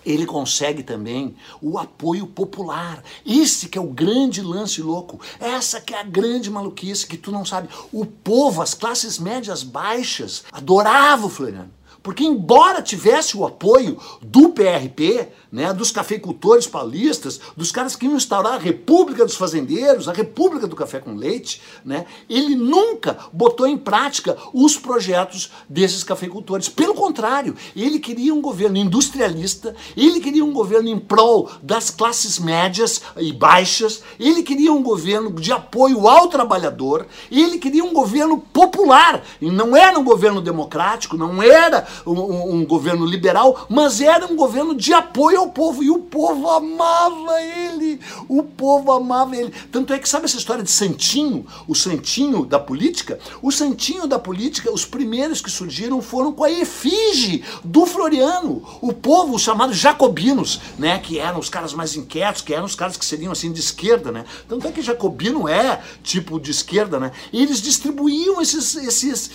ele 0.04 0.26
consegue 0.26 0.82
também 0.82 1.36
o 1.62 1.78
apoio 1.78 2.26
popular. 2.26 3.04
Esse 3.24 3.70
que 3.70 3.78
é 3.78 3.82
o 3.82 3.88
grande 3.88 4.42
lance 4.42 4.82
louco. 4.82 5.20
Essa 5.40 5.80
que 5.80 5.94
é 5.94 6.00
a 6.00 6.04
grande 6.04 6.50
maluquice 6.50 7.06
que 7.06 7.18
tu 7.18 7.32
não 7.32 7.46
sabe. 7.46 7.70
O 7.92 8.04
povo, 8.04 8.64
as 8.64 8.74
classes 8.74 9.20
médias 9.20 9.62
baixas, 9.62 10.44
adorava 10.52 11.28
o 11.28 11.30
Floriano. 11.30 11.72
Porque, 12.04 12.24
embora 12.24 12.82
tivesse 12.82 13.38
o 13.38 13.46
apoio 13.46 13.98
do 14.22 14.50
PRP, 14.50 15.28
né, 15.52 15.74
dos 15.74 15.92
cafeicultores 15.92 16.66
paulistas, 16.66 17.40
dos 17.58 17.72
caras 17.72 17.96
que 17.96 18.06
iam 18.06 18.16
instaurar 18.16 18.54
a 18.54 18.58
República 18.58 19.26
dos 19.26 19.36
Fazendeiros, 19.36 20.08
a 20.08 20.14
República 20.14 20.66
do 20.66 20.76
Café 20.76 21.00
com 21.00 21.16
Leite, 21.16 21.62
né, 21.84 22.06
ele 22.30 22.56
nunca 22.56 23.18
botou 23.34 23.68
em 23.68 23.78
prática 23.78 24.38
os 24.54 24.78
projetos 24.78 25.52
desses 25.68 26.04
cafeicultores. 26.04 26.70
Pelo 26.70 26.94
contrário, 26.94 27.56
ele 27.76 28.00
queria 28.00 28.34
um 28.34 28.42
governo 28.42 28.78
industrialista, 28.78 29.76
ele 29.98 30.22
queria 30.22 30.46
um 30.46 30.54
governo 30.54 30.88
em 30.88 31.00
prol 31.00 31.50
das 31.62 31.90
classes 31.90 32.40
médias 32.40 33.02
e 33.18 33.34
baixas, 33.34 34.02
ele 34.20 34.44
queria 34.44 34.72
um 34.72 34.82
governo 34.82 35.32
de 35.34 35.52
apoio 35.52 36.08
ao 36.08 36.28
trabalhador, 36.28 37.06
ele 37.30 37.58
queria 37.58 37.84
um 37.84 37.94
governo 37.94 38.38
popular, 38.38 39.24
e 39.42 39.50
não 39.50 39.76
era 39.76 40.00
um 40.00 40.04
governo 40.04 40.42
democrático, 40.42 41.18
não 41.18 41.42
era 41.42 41.88
um, 42.06 42.56
um, 42.56 42.66
governo 42.66 43.06
liberal, 43.06 43.66
mas 43.70 44.00
era 44.00 44.26
um 44.26 44.36
governo 44.36 44.76
de 44.76 44.94
apoio 44.94 45.41
ao 45.42 45.50
povo. 45.50 45.84
E 45.84 45.90
o 45.90 46.00
povo 46.00 46.50
amava 46.50 47.42
ele. 47.42 48.00
O 48.28 48.44
povo 48.44 48.92
amava 48.92 49.36
ele. 49.36 49.54
Tanto 49.72 49.94
é 49.94 50.00
que, 50.00 50.08
sabe 50.08 50.26
essa 50.26 50.38
história 50.38 50.64
de 50.64 50.72
Santinho? 50.72 51.46
O 51.68 51.76
Santinho 51.76 52.46
da 52.46 52.60
política? 52.60 53.20
O 53.42 53.52
Santinho 53.52 54.08
da 54.08 54.18
política, 54.18 54.72
os 54.72 54.86
primeiros 54.86 55.42
que 55.42 55.50
surgiram 55.50 56.02
foram 56.02 56.32
com 56.32 56.44
a 56.44 56.52
efígie 56.52 57.44
do 57.64 57.86
Floriano. 57.86 58.64
O 58.82 58.94
povo, 58.94 59.36
os 59.36 59.42
chamados 59.42 59.78
jacobinos, 59.78 60.60
né? 60.78 61.00
Que 61.00 61.20
eram 61.20 61.40
os 61.40 61.50
caras 61.50 61.74
mais 61.74 61.96
inquietos, 61.96 62.42
que 62.42 62.54
eram 62.54 62.66
os 62.66 62.76
caras 62.76 62.98
que 62.98 63.06
seriam 63.06 63.32
assim 63.32 63.52
de 63.52 63.60
esquerda, 63.60 64.12
né? 64.12 64.26
Tanto 64.48 64.68
é 64.68 64.72
que 64.72 64.82
jacobino 64.82 65.48
é 65.48 65.82
tipo 66.04 66.40
de 66.40 66.52
esquerda, 66.52 67.00
né? 67.00 67.12
E 67.34 67.42
eles 67.42 67.62
distribuíam 67.62 68.42
esses, 68.42 68.76
esses, 68.76 69.32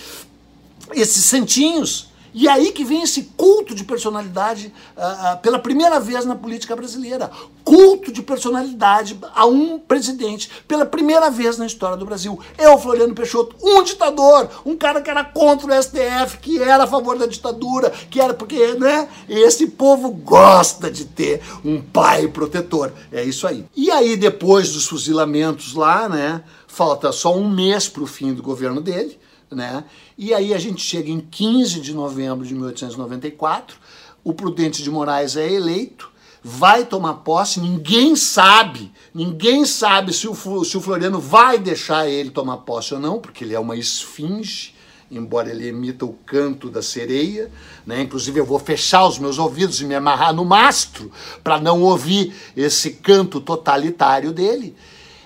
esses 0.93 1.25
santinhos 1.25 2.07
e 2.33 2.47
aí 2.47 2.71
que 2.71 2.83
vem 2.83 3.01
esse 3.01 3.31
culto 3.35 3.73
de 3.73 3.83
personalidade 3.83 4.73
uh, 4.95 5.35
uh, 5.35 5.37
pela 5.39 5.59
primeira 5.59 5.99
vez 5.99 6.25
na 6.25 6.35
política 6.35 6.75
brasileira. 6.75 7.31
Culto 7.63 8.11
de 8.11 8.21
personalidade 8.21 9.19
a 9.35 9.45
um 9.45 9.77
presidente 9.79 10.49
pela 10.67 10.85
primeira 10.85 11.29
vez 11.29 11.57
na 11.57 11.65
história 11.65 11.97
do 11.97 12.05
Brasil. 12.05 12.39
É 12.57 12.69
o 12.69 12.77
Floriano 12.77 13.13
Peixoto, 13.13 13.55
um 13.61 13.83
ditador, 13.83 14.49
um 14.65 14.75
cara 14.75 15.01
que 15.01 15.09
era 15.09 15.23
contra 15.23 15.67
o 15.67 15.83
STF, 15.83 16.37
que 16.41 16.61
era 16.61 16.83
a 16.83 16.87
favor 16.87 17.17
da 17.17 17.25
ditadura, 17.25 17.89
que 18.09 18.21
era 18.21 18.33
porque, 18.33 18.73
né? 18.75 19.07
Esse 19.27 19.67
povo 19.67 20.09
gosta 20.09 20.89
de 20.89 21.05
ter 21.05 21.41
um 21.63 21.81
pai 21.81 22.27
protetor. 22.27 22.93
É 23.11 23.23
isso 23.23 23.45
aí. 23.47 23.65
E 23.75 23.91
aí, 23.91 24.15
depois 24.15 24.73
dos 24.73 24.87
fuzilamentos 24.87 25.73
lá, 25.73 26.07
né? 26.07 26.43
Falta 26.67 27.11
só 27.11 27.35
um 27.35 27.49
mês 27.49 27.89
para 27.89 28.03
o 28.03 28.07
fim 28.07 28.33
do 28.33 28.43
governo 28.43 28.79
dele 28.79 29.19
né? 29.51 29.83
E 30.17 30.33
aí 30.33 30.53
a 30.53 30.57
gente 30.57 30.81
chega 30.81 31.09
em 31.09 31.19
15 31.19 31.79
de 31.79 31.93
novembro 31.93 32.45
de 32.45 32.53
1894, 32.53 33.77
o 34.23 34.33
Prudente 34.33 34.83
de 34.83 34.91
Moraes 34.91 35.37
é 35.37 35.51
eleito, 35.51 36.11
vai 36.43 36.85
tomar 36.85 37.15
posse, 37.15 37.59
ninguém 37.59 38.15
sabe, 38.15 38.91
ninguém 39.13 39.65
sabe 39.65 40.13
se 40.13 40.27
o, 40.27 40.63
se 40.63 40.77
o 40.77 40.81
Floriano 40.81 41.19
vai 41.19 41.57
deixar 41.57 42.07
ele 42.07 42.29
tomar 42.29 42.57
posse 42.57 42.93
ou 42.93 42.99
não, 42.99 43.19
porque 43.19 43.43
ele 43.43 43.53
é 43.53 43.59
uma 43.59 43.75
esfinge, 43.75 44.73
embora 45.09 45.49
ele 45.49 45.67
emita 45.67 46.05
o 46.05 46.13
canto 46.25 46.69
da 46.69 46.81
sereia, 46.81 47.49
né? 47.85 48.01
Inclusive 48.01 48.39
eu 48.39 48.45
vou 48.45 48.59
fechar 48.59 49.07
os 49.07 49.17
meus 49.17 49.37
ouvidos 49.37 49.81
e 49.81 49.85
me 49.85 49.95
amarrar 49.95 50.33
no 50.33 50.43
mastro 50.43 51.11
para 51.43 51.59
não 51.59 51.81
ouvir 51.81 52.33
esse 52.55 52.91
canto 52.91 53.39
totalitário 53.39 54.33
dele. 54.33 54.75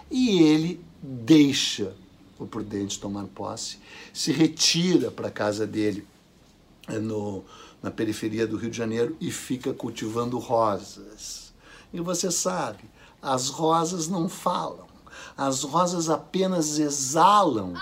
E 0.09 0.41
ele 0.43 0.81
deixa 1.01 1.95
o 2.43 2.47
Prudente 2.47 2.99
tomar 2.99 3.25
posse, 3.25 3.77
se 4.13 4.31
retira 4.31 5.11
para 5.11 5.27
a 5.27 5.31
casa 5.31 5.67
dele 5.67 6.07
eh, 6.87 6.97
no, 6.97 7.43
na 7.81 7.91
periferia 7.91 8.47
do 8.47 8.57
Rio 8.57 8.71
de 8.71 8.77
Janeiro 8.77 9.15
e 9.21 9.31
fica 9.31 9.73
cultivando 9.73 10.37
rosas. 10.39 11.53
E 11.93 11.99
você 11.99 12.31
sabe, 12.31 12.83
as 13.21 13.49
rosas 13.49 14.07
não 14.07 14.27
falam, 14.27 14.87
as 15.37 15.63
rosas 15.63 16.09
apenas 16.09 16.79
exalam 16.79 17.73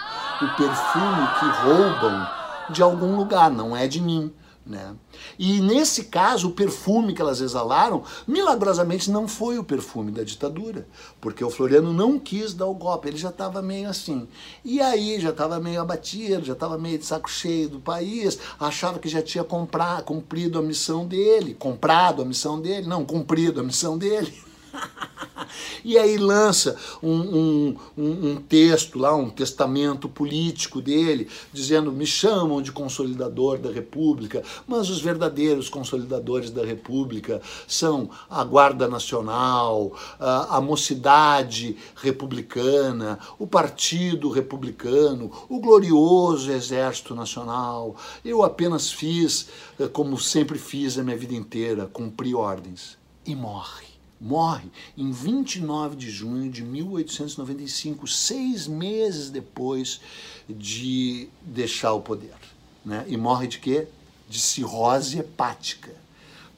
o 0.42 0.56
perfume 0.58 1.28
que 1.40 1.46
roubam 1.64 2.28
de 2.70 2.84
algum 2.84 3.16
lugar, 3.16 3.50
não 3.50 3.76
é 3.76 3.88
de 3.88 4.02
mim. 4.02 4.34
Né? 4.70 4.96
E 5.40 5.60
nesse 5.62 6.04
caso, 6.04 6.50
o 6.50 6.52
perfume 6.52 7.16
que 7.16 7.22
elas 7.22 7.42
exalaram, 7.42 8.04
milagrosamente 8.28 9.10
não 9.10 9.28
foi 9.28 9.58
o 9.58 9.64
perfume 9.64 10.12
da 10.12 10.24
ditadura, 10.24 10.88
porque 11.20 11.44
o 11.44 11.50
Floriano 11.50 11.92
não 11.92 12.20
quis 12.20 12.54
dar 12.54 12.68
o 12.68 12.76
golpe, 12.76 13.08
ele 13.08 13.18
já 13.18 13.30
estava 13.30 13.64
meio 13.64 13.90
assim. 13.90 14.28
E 14.64 14.80
aí 14.80 15.20
já 15.20 15.32
estava 15.32 15.60
meio 15.60 15.82
abatido, 15.82 16.46
já 16.46 16.54
estava 16.54 16.78
meio 16.78 17.00
de 17.00 17.06
saco 17.08 17.28
cheio 17.28 17.68
do 17.68 17.80
país, 17.80 18.38
achava 18.60 19.00
que 19.00 19.10
já 19.10 19.24
tinha 19.24 19.44
comprar, 19.44 20.04
cumprido 20.04 20.60
a 20.60 20.62
missão 20.62 21.08
dele, 21.08 21.56
comprado 21.56 22.22
a 22.22 22.26
missão 22.26 22.62
dele, 22.62 22.86
não, 22.86 23.04
cumprido 23.04 23.62
a 23.62 23.64
missão 23.64 23.98
dele. 23.98 24.32
e 25.84 25.98
aí 25.98 26.18
lança 26.18 26.76
um, 27.02 27.12
um, 27.12 27.78
um, 27.98 28.36
texto 28.38 29.00
lá, 29.00 29.16
um 29.16 29.30
testamento 29.30 30.08
político 30.08 30.82
dele, 30.82 31.28
dizendo: 31.52 31.92
me 31.92 32.06
chamam 32.06 32.62
de 32.62 32.72
consolidador 32.72 33.58
da 33.58 33.72
República, 33.72 34.44
mas 34.68 34.90
os 34.90 35.02
verdadeiros 35.02 35.70
consolidadores 35.70 36.52
da 36.52 36.66
República 36.66 37.42
são 37.68 38.10
a 38.30 38.44
Guarda 38.44 38.88
Nacional, 38.88 39.94
a, 40.20 40.58
a 40.58 40.62
Mocidade 40.62 41.78
Republicana, 41.96 43.20
o 43.38 43.48
Partido 43.48 44.30
Republicano, 44.30 45.32
o 45.48 45.60
glorioso 45.60 46.52
Exército 46.52 47.16
Nacional. 47.16 47.96
Eu 48.24 48.44
apenas 48.44 48.92
fiz, 48.92 49.48
eh, 49.80 49.88
como 49.88 50.20
sempre 50.20 50.58
fiz 50.58 50.98
a 50.98 51.04
minha 51.04 51.18
vida 51.18 51.34
inteira, 51.34 51.88
cumprir 51.92 52.36
ordens. 52.36 52.98
E 53.26 53.36
morre 53.36 53.89
morre 54.20 54.70
em 54.98 55.12
29 55.12 55.96
de 55.96 56.10
junho 56.10 56.52
de 56.52 56.64
1895, 56.64 58.08
seis 58.08 58.68
meses 58.68 59.30
depois 59.30 60.02
de 60.50 61.30
deixar 61.42 61.94
o 61.94 62.02
poder. 62.02 62.36
Né? 62.84 63.06
E 63.08 63.16
morre 63.16 63.48
de 63.48 63.60
quê? 63.60 63.88
De 64.28 64.40
cirrose 64.40 65.20
hepática. 65.20 65.96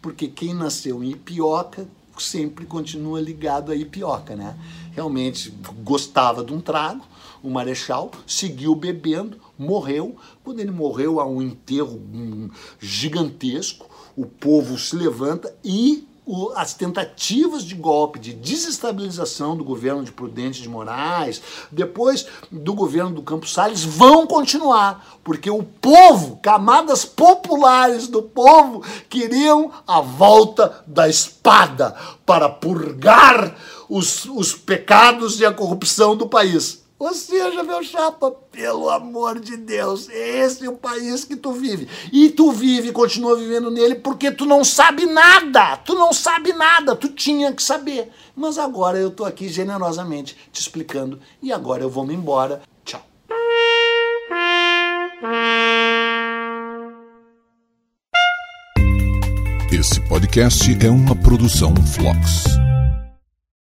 Porque 0.01 0.27
quem 0.27 0.53
nasceu 0.53 1.03
em 1.03 1.11
Ipioca 1.11 1.87
sempre 2.17 2.65
continua 2.65 3.21
ligado 3.21 3.71
a 3.71 3.75
Ipioca, 3.75 4.35
né? 4.35 4.57
Realmente 4.91 5.53
gostava 5.83 6.43
de 6.43 6.53
um 6.53 6.59
trago, 6.59 7.05
o 7.41 7.49
Marechal 7.49 8.11
seguiu 8.27 8.75
bebendo, 8.75 9.37
morreu. 9.57 10.15
Quando 10.43 10.59
ele 10.59 10.71
morreu, 10.71 11.19
há 11.19 11.25
um 11.25 11.41
enterro 11.41 11.99
gigantesco, 12.79 13.89
o 14.15 14.25
povo 14.25 14.77
se 14.77 14.95
levanta 14.95 15.55
e 15.63 16.07
o, 16.25 16.51
as 16.55 16.73
tentativas 16.73 17.63
de 17.63 17.75
golpe, 17.75 18.19
de 18.19 18.33
desestabilização 18.33 19.57
do 19.57 19.63
governo 19.63 20.03
de 20.03 20.11
Prudente 20.11 20.61
de 20.61 20.69
Moraes, 20.69 21.41
depois 21.71 22.27
do 22.51 22.73
governo 22.73 23.11
do 23.11 23.21
Campos 23.21 23.53
Salles, 23.53 23.83
vão 23.83 24.27
continuar, 24.27 25.19
porque 25.23 25.49
o 25.49 25.63
povo, 25.63 26.37
camadas 26.41 27.05
populares 27.05 28.07
do 28.07 28.21
povo, 28.21 28.83
queriam 29.09 29.71
a 29.87 29.99
volta 30.01 30.83
da 30.85 31.09
espada 31.09 31.95
para 32.25 32.49
purgar 32.49 33.55
os, 33.89 34.25
os 34.25 34.53
pecados 34.53 35.39
e 35.39 35.45
a 35.45 35.51
corrupção 35.51 36.15
do 36.15 36.27
país. 36.27 36.80
Ou 37.01 37.15
seja, 37.15 37.63
meu 37.63 37.83
chapa, 37.83 38.29
pelo 38.51 38.87
amor 38.87 39.39
de 39.39 39.57
Deus, 39.57 40.07
esse 40.07 40.63
é 40.63 40.69
o 40.69 40.77
país 40.77 41.23
que 41.23 41.35
tu 41.35 41.51
vive. 41.51 41.87
E 42.13 42.29
tu 42.29 42.51
vive 42.51 42.89
e 42.89 42.91
continua 42.91 43.35
vivendo 43.35 43.71
nele 43.71 43.95
porque 43.95 44.29
tu 44.29 44.45
não 44.45 44.63
sabe 44.63 45.07
nada. 45.07 45.77
Tu 45.77 45.95
não 45.95 46.13
sabe 46.13 46.53
nada, 46.53 46.95
tu 46.95 47.09
tinha 47.09 47.51
que 47.53 47.63
saber. 47.63 48.11
Mas 48.35 48.59
agora 48.59 48.99
eu 48.99 49.09
tô 49.09 49.25
aqui 49.25 49.49
generosamente 49.49 50.37
te 50.51 50.61
explicando 50.61 51.19
e 51.41 51.51
agora 51.51 51.81
eu 51.81 51.89
vou 51.89 52.05
me 52.05 52.13
embora. 52.13 52.61
Tchau. 52.85 53.01
Esse 59.71 59.99
podcast 60.07 60.85
é 60.85 60.89
uma 60.91 61.15
produção 61.15 61.73
Flux. 61.77 62.70